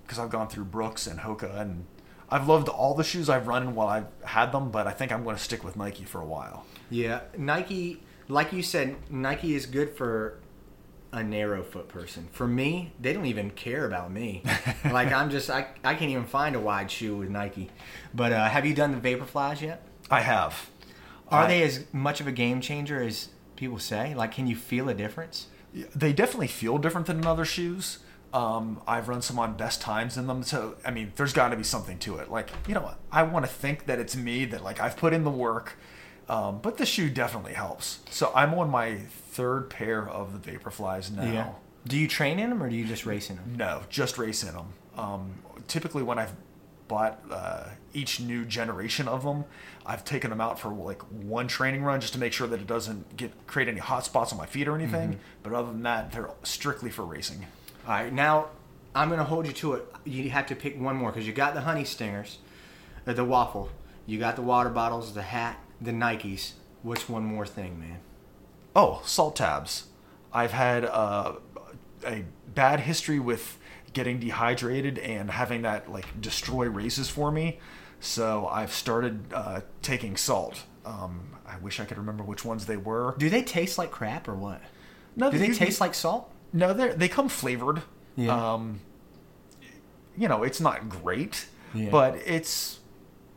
Because 0.03 0.19
I've 0.19 0.29
gone 0.29 0.47
through 0.47 0.65
Brooks 0.65 1.07
and 1.07 1.19
Hoka, 1.21 1.59
and 1.59 1.85
I've 2.29 2.47
loved 2.47 2.67
all 2.69 2.93
the 2.95 3.03
shoes 3.03 3.29
I've 3.29 3.47
run 3.47 3.63
in 3.63 3.75
while 3.75 3.87
I've 3.87 4.07
had 4.23 4.51
them. 4.51 4.71
But 4.71 4.87
I 4.87 4.91
think 4.91 5.11
I'm 5.11 5.23
going 5.23 5.35
to 5.35 5.41
stick 5.41 5.63
with 5.63 5.75
Nike 5.75 6.03
for 6.03 6.21
a 6.21 6.25
while. 6.25 6.65
Yeah, 6.89 7.21
Nike. 7.37 8.01
Like 8.27 8.51
you 8.53 8.63
said, 8.63 8.95
Nike 9.09 9.53
is 9.55 9.65
good 9.67 9.91
for 9.95 10.39
a 11.11 11.23
narrow 11.23 11.63
foot 11.63 11.87
person. 11.87 12.27
For 12.31 12.47
me, 12.47 12.91
they 12.99 13.13
don't 13.13 13.25
even 13.27 13.51
care 13.51 13.85
about 13.85 14.11
me. 14.11 14.43
like 14.91 15.11
I'm 15.13 15.29
just 15.29 15.49
I, 15.49 15.67
I 15.83 15.93
can't 15.95 16.11
even 16.11 16.25
find 16.25 16.55
a 16.55 16.59
wide 16.59 16.89
shoe 16.91 17.15
with 17.17 17.29
Nike. 17.29 17.69
But 18.13 18.33
uh, 18.33 18.49
have 18.49 18.65
you 18.65 18.73
done 18.73 18.99
the 18.99 19.15
Vaporflies 19.15 19.61
yet? 19.61 19.83
I 20.09 20.21
have. 20.21 20.69
Are 21.29 21.43
I- 21.43 21.47
they 21.47 21.63
as 21.63 21.85
much 21.93 22.19
of 22.19 22.27
a 22.27 22.31
game 22.31 22.59
changer 22.61 23.01
as 23.01 23.29
people 23.55 23.79
say? 23.79 24.13
Like, 24.15 24.31
can 24.33 24.47
you 24.47 24.55
feel 24.55 24.89
a 24.89 24.93
difference? 24.93 25.47
They 25.95 26.13
definitely 26.13 26.47
feel 26.47 26.77
different 26.77 27.07
than 27.07 27.25
other 27.25 27.45
shoes. 27.45 27.99
Um, 28.35 28.81
I've 28.85 29.07
run 29.07 29.21
some 29.21 29.39
on 29.39 29.55
best 29.55 29.79
times 29.79 30.17
in 30.17 30.27
them, 30.27 30.43
so 30.43 30.75
I 30.83 30.91
mean, 30.91 31.13
there's 31.15 31.31
got 31.31 31.49
to 31.49 31.55
be 31.55 31.63
something 31.63 31.97
to 31.99 32.17
it. 32.17 32.29
Like, 32.29 32.49
you 32.67 32.73
know, 32.73 32.91
I 33.09 33.23
want 33.23 33.45
to 33.45 33.51
think 33.51 33.85
that 33.85 33.97
it's 33.97 34.13
me 34.13 34.43
that 34.43 34.61
like 34.61 34.81
I've 34.81 34.97
put 34.97 35.13
in 35.13 35.23
the 35.23 35.31
work, 35.31 35.77
um, 36.27 36.59
but 36.61 36.77
the 36.77 36.85
shoe 36.85 37.09
definitely 37.09 37.53
helps. 37.53 37.99
So 38.09 38.33
I'm 38.35 38.53
on 38.55 38.69
my 38.69 38.97
third 38.97 39.69
pair 39.69 40.05
of 40.05 40.33
the 40.33 40.51
Vaporflies 40.51 41.15
now. 41.15 41.23
Yeah. 41.23 41.49
Do 41.87 41.97
you 41.97 42.09
train 42.09 42.37
in 42.37 42.49
them 42.49 42.61
or 42.61 42.69
do 42.69 42.75
you 42.75 42.85
just 42.85 43.05
race 43.05 43.29
in 43.29 43.37
them? 43.37 43.55
No, 43.55 43.83
just 43.89 44.17
race 44.17 44.43
in 44.43 44.53
them. 44.53 44.73
Um, 44.97 45.35
typically, 45.69 46.03
when 46.03 46.19
I've 46.19 46.33
bought 46.89 47.21
uh, 47.31 47.69
each 47.93 48.19
new 48.19 48.43
generation 48.43 49.07
of 49.07 49.23
them, 49.23 49.45
I've 49.85 50.03
taken 50.03 50.29
them 50.29 50.41
out 50.41 50.59
for 50.59 50.73
like 50.73 51.01
one 51.03 51.47
training 51.47 51.83
run 51.83 52.01
just 52.01 52.11
to 52.13 52.19
make 52.19 52.33
sure 52.33 52.47
that 52.47 52.59
it 52.59 52.67
doesn't 52.67 53.15
get 53.15 53.31
create 53.47 53.69
any 53.69 53.79
hot 53.79 54.03
spots 54.03 54.33
on 54.33 54.37
my 54.37 54.45
feet 54.45 54.67
or 54.67 54.75
anything. 54.75 55.19
But 55.41 55.53
other 55.53 55.71
than 55.71 55.83
that, 55.83 56.11
they're 56.11 56.31
strictly 56.43 56.89
for 56.89 57.05
racing. 57.05 57.45
All 57.87 57.93
right, 57.93 58.11
now 58.11 58.47
I'm 58.95 59.09
going 59.09 59.19
to 59.19 59.25
hold 59.25 59.45
you 59.45 59.53
to 59.53 59.73
it. 59.73 59.85
You 60.05 60.29
have 60.31 60.47
to 60.47 60.55
pick 60.55 60.79
one 60.79 60.95
more 60.95 61.11
because 61.11 61.27
you 61.27 61.33
got 61.33 61.53
the 61.53 61.61
honey 61.61 61.83
stingers, 61.83 62.39
uh, 63.05 63.13
the 63.13 63.25
waffle, 63.25 63.69
you 64.05 64.17
got 64.19 64.35
the 64.35 64.41
water 64.41 64.69
bottles, 64.69 65.13
the 65.13 65.21
hat, 65.21 65.59
the 65.81 65.91
Nikes. 65.91 66.53
What's 66.83 67.07
one 67.09 67.23
more 67.25 67.45
thing, 67.45 67.79
man? 67.79 67.99
Oh, 68.75 69.01
salt 69.05 69.35
tabs. 69.35 69.85
I've 70.33 70.51
had 70.51 70.85
uh, 70.85 71.33
a 72.05 72.23
bad 72.53 72.81
history 72.81 73.19
with 73.19 73.57
getting 73.93 74.19
dehydrated 74.19 74.99
and 74.99 75.31
having 75.31 75.61
that 75.63 75.89
like 75.91 76.05
destroy 76.21 76.67
races 76.67 77.09
for 77.09 77.31
me. 77.31 77.59
So 77.99 78.47
I've 78.47 78.73
started 78.73 79.33
uh, 79.33 79.61
taking 79.81 80.17
salt. 80.17 80.63
Um, 80.85 81.29
I 81.47 81.57
wish 81.59 81.79
I 81.79 81.85
could 81.85 81.97
remember 81.97 82.23
which 82.23 82.43
ones 82.45 82.65
they 82.65 82.77
were. 82.77 83.15
Do 83.17 83.29
they 83.29 83.41
taste 83.41 83.77
like 83.77 83.89
crap 83.91 84.27
or 84.27 84.35
what? 84.35 84.61
No, 85.15 85.31
Do 85.31 85.37
they 85.39 85.47
you- 85.47 85.53
taste 85.55 85.79
like 85.81 85.93
salt? 85.93 86.31
No, 86.55 86.73
they 86.73 86.89
they 86.89 87.07
come 87.09 87.29
flavored. 87.29 87.81
Yeah. 88.15 88.53
Um, 88.53 88.79
you 90.17 90.27
know, 90.27 90.43
it's 90.43 90.61
not 90.61 90.87
great, 90.89 91.47
Yeah. 91.73 91.89
but 91.89 92.15
it's 92.25 92.79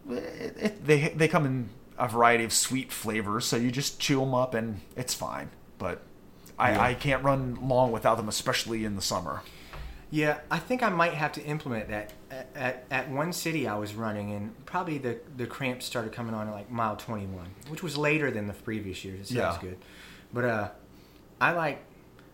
it, 0.09 0.57
it, 0.57 0.87
they 0.87 1.09
they 1.09 1.29
come 1.29 1.45
in 1.45 1.69
a 1.99 2.07
variety 2.09 2.45
of 2.45 2.53
sweet 2.53 2.93
flavors. 2.93 3.45
So 3.45 3.57
you 3.57 3.71
just 3.73 3.99
chew 3.99 4.21
them 4.21 4.35
up 4.35 4.55
and 4.55 4.81
it's 4.97 5.13
fine. 5.15 5.51
But 5.79 6.01
I, 6.59 6.71
Yeah. 6.73 6.81
I 6.83 6.95
can't 6.95 7.25
run 7.25 7.59
long 7.61 7.91
without 7.93 8.17
them, 8.17 8.29
especially 8.29 8.85
in 8.85 8.95
the 8.95 9.03
summer. 9.03 9.43
Yeah, 10.11 10.39
I 10.51 10.59
think 10.59 10.83
I 10.83 10.89
might 10.89 11.13
have 11.15 11.33
to 11.33 11.43
implement 11.45 11.89
that. 11.89 12.13
At, 12.31 12.49
at, 12.55 12.85
at 12.91 13.11
one 13.11 13.33
city 13.33 13.67
I 13.69 13.77
was 13.77 13.95
running, 13.95 14.33
and 14.33 14.65
probably 14.65 14.97
the, 14.99 15.19
the 15.37 15.47
cramps 15.47 15.85
started 15.85 16.13
coming 16.13 16.35
on 16.35 16.49
at 16.49 16.55
like 16.55 16.71
mile 16.71 16.97
21, 16.97 17.45
which 17.69 17.83
was 17.83 17.99
later 17.99 18.31
than 18.31 18.47
the 18.47 18.55
previous 18.55 19.05
years. 19.05 19.31
It 19.31 19.35
sounds 19.35 19.57
Yeah. 19.57 19.69
good. 19.69 19.79
But 20.33 20.45
uh, 20.47 20.69
I 21.43 21.51
like, 21.53 21.85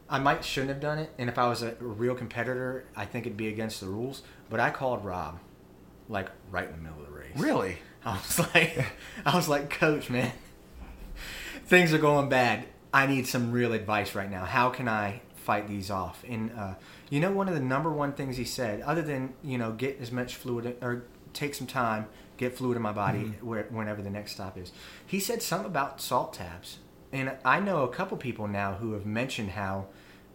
I 0.08 0.18
might 0.18 0.44
shouldn't 0.44 0.70
have 0.70 0.80
done 0.80 0.98
it. 0.98 1.12
And 1.18 1.28
if 1.28 1.38
I 1.38 1.48
was 1.48 1.62
a 1.62 1.74
real 1.80 2.14
competitor, 2.14 2.84
I 2.94 3.06
think 3.06 3.26
it'd 3.26 3.36
be 3.36 3.48
against 3.48 3.80
the 3.80 3.86
rules. 3.86 4.22
But 4.50 4.60
I 4.60 4.70
called 4.70 5.04
Rob, 5.04 5.38
like 6.08 6.28
right 6.50 6.68
in 6.68 6.72
the 6.72 6.78
middle 6.78 7.00
of 7.00 7.06
the 7.06 7.12
race. 7.12 7.36
Really? 7.36 7.78
I 8.04 8.16
was 8.16 8.38
like, 8.54 8.84
I 9.24 9.34
was 9.34 9.48
like, 9.48 9.70
Coach, 9.70 10.10
man, 10.10 10.32
things 11.66 11.92
are 11.92 11.98
going 11.98 12.28
bad. 12.28 12.66
I 12.92 13.06
need 13.06 13.26
some 13.26 13.50
real 13.50 13.72
advice 13.72 14.14
right 14.14 14.30
now. 14.30 14.44
How 14.44 14.70
can 14.70 14.88
I 14.88 15.22
fight 15.34 15.66
these 15.66 15.90
off? 15.90 16.22
And 16.28 16.52
uh, 16.56 16.74
you 17.10 17.20
know, 17.20 17.32
one 17.32 17.48
of 17.48 17.54
the 17.54 17.60
number 17.60 17.90
one 17.90 18.12
things 18.12 18.36
he 18.36 18.44
said, 18.44 18.80
other 18.82 19.02
than 19.02 19.34
you 19.42 19.58
know, 19.58 19.72
get 19.72 20.00
as 20.00 20.12
much 20.12 20.36
fluid 20.36 20.76
or 20.80 21.04
take 21.32 21.54
some 21.54 21.66
time, 21.66 22.06
get 22.36 22.56
fluid 22.56 22.76
in 22.76 22.82
my 22.82 22.92
body 22.92 23.34
where, 23.40 23.64
whenever 23.64 24.02
the 24.02 24.10
next 24.10 24.32
stop 24.32 24.56
is. 24.56 24.70
He 25.04 25.18
said 25.18 25.42
something 25.42 25.66
about 25.66 26.00
salt 26.00 26.34
tabs, 26.34 26.78
and 27.12 27.32
I 27.44 27.60
know 27.60 27.82
a 27.82 27.88
couple 27.88 28.16
people 28.16 28.46
now 28.46 28.74
who 28.74 28.92
have 28.92 29.06
mentioned 29.06 29.50
how 29.50 29.86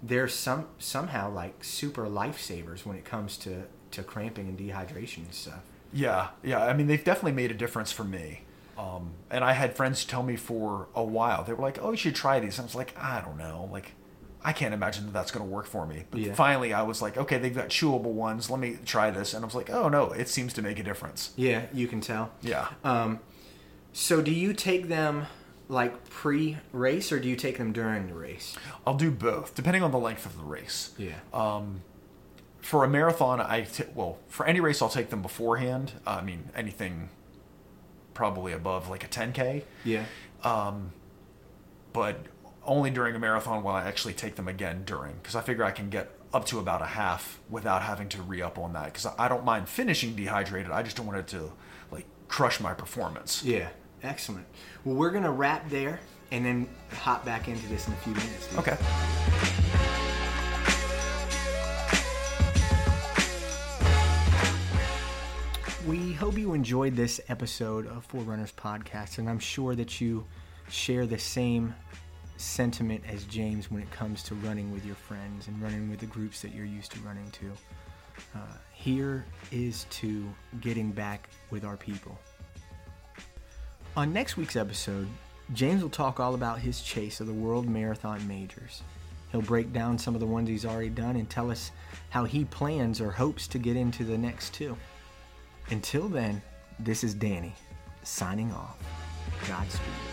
they're 0.02 0.28
some 0.28 0.68
somehow 0.78 1.32
like 1.32 1.64
super 1.64 2.06
lifesavers 2.08 2.86
when 2.86 2.96
it 2.98 3.06
comes 3.06 3.38
to 3.38 3.64
to 3.92 4.04
cramping 4.04 4.48
and 4.48 4.58
dehydration 4.58 5.18
and 5.26 5.34
stuff. 5.34 5.62
Yeah, 5.92 6.30
yeah. 6.44 6.64
I 6.64 6.74
mean, 6.74 6.88
they've 6.88 7.04
definitely 7.04 7.32
made 7.32 7.50
a 7.52 7.56
difference 7.56 7.92
for 7.92 8.04
me. 8.04 8.42
Um, 8.78 9.12
and 9.30 9.44
I 9.44 9.54
had 9.54 9.76
friends 9.76 10.06
tell 10.06 10.24
me 10.24 10.36
for 10.36 10.88
a 10.96 11.04
while. 11.04 11.44
They 11.44 11.52
were 11.54 11.62
like, 11.64 11.80
"Oh, 11.82 11.92
you 11.92 11.98
should 11.98 12.16
try 12.16 12.40
these." 12.40 12.58
And 12.60 12.64
I 12.64 12.68
was 12.68 12.76
like, 12.76 12.94
"I 12.98 13.20
don't 13.22 13.38
know. 13.38 13.68
Like, 13.72 13.94
I 14.44 14.54
can't 14.54 14.74
imagine 14.74 15.06
that 15.08 15.12
that's 15.14 15.32
going 15.32 15.46
to 15.46 15.52
work 15.52 15.66
for 15.66 15.86
me." 15.86 16.06
But 16.12 16.22
Yeah. 16.22 16.34
finally, 16.34 16.74
I 16.74 16.84
was 16.84 17.02
like, 17.02 17.18
"Okay, 17.18 17.38
they've 17.40 17.54
got 17.54 17.68
chewable 17.70 18.14
ones. 18.14 18.50
Let 18.50 18.60
me 18.60 18.78
try 18.86 19.10
this." 19.12 19.34
And 19.34 19.44
I 19.44 19.46
was 19.46 19.56
like, 19.56 19.70
"Oh 19.70 19.90
no, 19.90 20.12
it 20.12 20.30
seems 20.30 20.54
to 20.54 20.62
make 20.62 20.80
a 20.80 20.84
difference." 20.84 21.32
Yeah, 21.36 21.64
you 21.74 21.88
can 21.88 22.00
tell. 22.00 22.30
Yeah. 22.42 22.68
Um, 22.86 23.20
so 23.92 24.22
do 24.22 24.32
you 24.32 24.54
take 24.54 24.88
them 24.88 25.26
like 25.70 26.10
pre-race 26.10 27.12
or 27.12 27.20
do 27.20 27.30
you 27.30 27.36
take 27.36 27.58
them 27.58 27.72
during 27.72 28.08
the 28.08 28.14
race? 28.14 28.58
I'll 28.86 28.96
do 28.96 29.12
both, 29.12 29.56
depending 29.56 29.84
on 29.84 29.92
the 29.92 30.00
length 30.00 30.26
of 30.26 30.36
the 30.36 30.44
race. 30.44 30.92
Yeah. 30.98 31.20
Um, 31.34 31.82
for 32.60 32.84
a 32.84 32.90
marathon, 32.90 33.40
I 33.40 33.62
t- 33.62 33.86
well, 33.96 34.18
for 34.28 34.46
any 34.46 34.60
race, 34.60 34.82
I'll 34.82 34.90
take 34.90 35.10
them 35.10 35.22
beforehand. 35.22 35.94
I 36.06 36.22
mean, 36.22 36.50
anything 36.56 37.10
probably 38.14 38.52
above 38.52 38.90
like 38.90 39.04
a 39.04 39.08
10k. 39.08 39.64
yeah. 39.86 40.04
um, 40.44 40.92
but 41.94 42.18
only 42.66 42.90
during 42.90 43.16
a 43.16 43.20
marathon 43.20 43.64
will 43.64 43.72
I 43.72 43.86
actually 43.86 44.14
take 44.14 44.36
them 44.36 44.48
again 44.48 44.84
during 44.86 45.16
because 45.16 45.36
I 45.36 45.42
figure 45.42 45.64
I 45.64 45.72
can 45.72 45.90
get 45.90 46.12
up 46.34 46.46
to 46.46 46.60
about 46.60 46.82
a 46.82 46.86
half 46.86 47.40
without 47.50 47.82
having 47.82 48.10
to 48.10 48.22
re 48.22 48.42
up 48.42 48.60
on 48.60 48.74
that 48.74 48.86
because 48.86 49.08
I 49.18 49.28
don't 49.28 49.44
mind 49.46 49.68
finishing 49.70 50.16
dehydrated. 50.16 50.72
I 50.72 50.84
just 50.84 50.96
don't 50.98 51.08
want 51.08 51.18
it 51.20 51.28
to 51.30 51.52
like 51.92 52.06
crush 52.28 52.60
my 52.60 52.74
performance. 52.74 53.44
Yeah. 53.44 53.70
Excellent. 54.04 54.46
Well, 54.86 54.96
we're 54.96 55.12
gonna 55.12 55.32
wrap 55.32 55.70
there 55.70 56.00
and 56.32 56.46
then 56.46 56.70
hop 56.92 57.26
back 57.26 57.48
into 57.48 57.68
this 57.68 57.88
in 57.88 57.94
a 57.94 57.98
few 57.98 58.14
minutes. 58.14 58.48
dude. 58.48 58.60
Okay. 58.60 58.78
We 65.88 66.14
hope 66.14 66.38
you 66.38 66.54
enjoyed 66.54 66.96
this 66.96 67.20
episode 67.30 67.88
of 67.88 68.06
Forerunners 68.06 68.52
Podcast, 68.52 69.18
and 69.18 69.28
I'm 69.28 69.40
sure 69.40 69.74
that 69.76 70.00
you 70.00 70.24
share 70.70 71.08
the 71.08 71.18
same 71.18 71.74
sentiment 72.38 73.04
as 73.08 73.24
James 73.24 73.72
when 73.72 73.82
it 73.82 73.90
comes 73.92 74.22
to 74.24 74.36
running 74.36 74.72
with 74.72 74.86
your 74.86 74.96
friends 74.96 75.48
and 75.48 75.60
running 75.62 75.90
with 75.90 76.00
the 76.00 76.06
groups 76.06 76.42
that 76.42 76.54
you're 76.54 76.66
used 76.66 76.92
to 76.92 77.00
running 77.00 77.30
to. 77.32 77.52
Uh, 78.36 78.40
here 78.72 79.26
is 79.52 79.86
to 79.90 80.30
getting 80.62 80.92
back 80.92 81.30
with 81.50 81.66
our 81.66 81.76
people. 81.76 82.18
On 83.98 84.14
next 84.14 84.38
week's 84.38 84.56
episode, 84.56 85.08
James 85.54 85.82
will 85.82 85.90
talk 85.90 86.20
all 86.20 86.36
about 86.36 86.60
his 86.60 86.82
chase 86.82 87.20
of 87.20 87.28
the 87.28 87.34
World 87.34 87.68
Marathon 87.68 88.26
Majors. 88.28 88.84
He'll 89.32 89.42
break 89.42 89.74
down 89.74 89.98
some 89.98 90.14
of 90.14 90.20
the 90.20 90.28
ones 90.28 90.48
he's 90.48 90.66
already 90.66 90.90
done 90.90 91.16
and 91.16 91.30
tell 91.30 91.52
us 91.52 91.72
how 92.10 92.24
he 92.24 92.46
plans 92.46 93.02
or 93.02 93.12
hopes 93.12 93.48
to 93.48 93.58
get 93.58 93.76
into 93.76 94.04
the 94.04 94.18
next 94.18 94.54
two. 94.54 94.78
Until 95.70 96.08
then, 96.08 96.42
This 96.82 97.04
is 97.04 97.14
Danny, 97.14 97.54
signing 98.04 98.54
off. 98.54 98.78
Godspeed. 99.46 100.09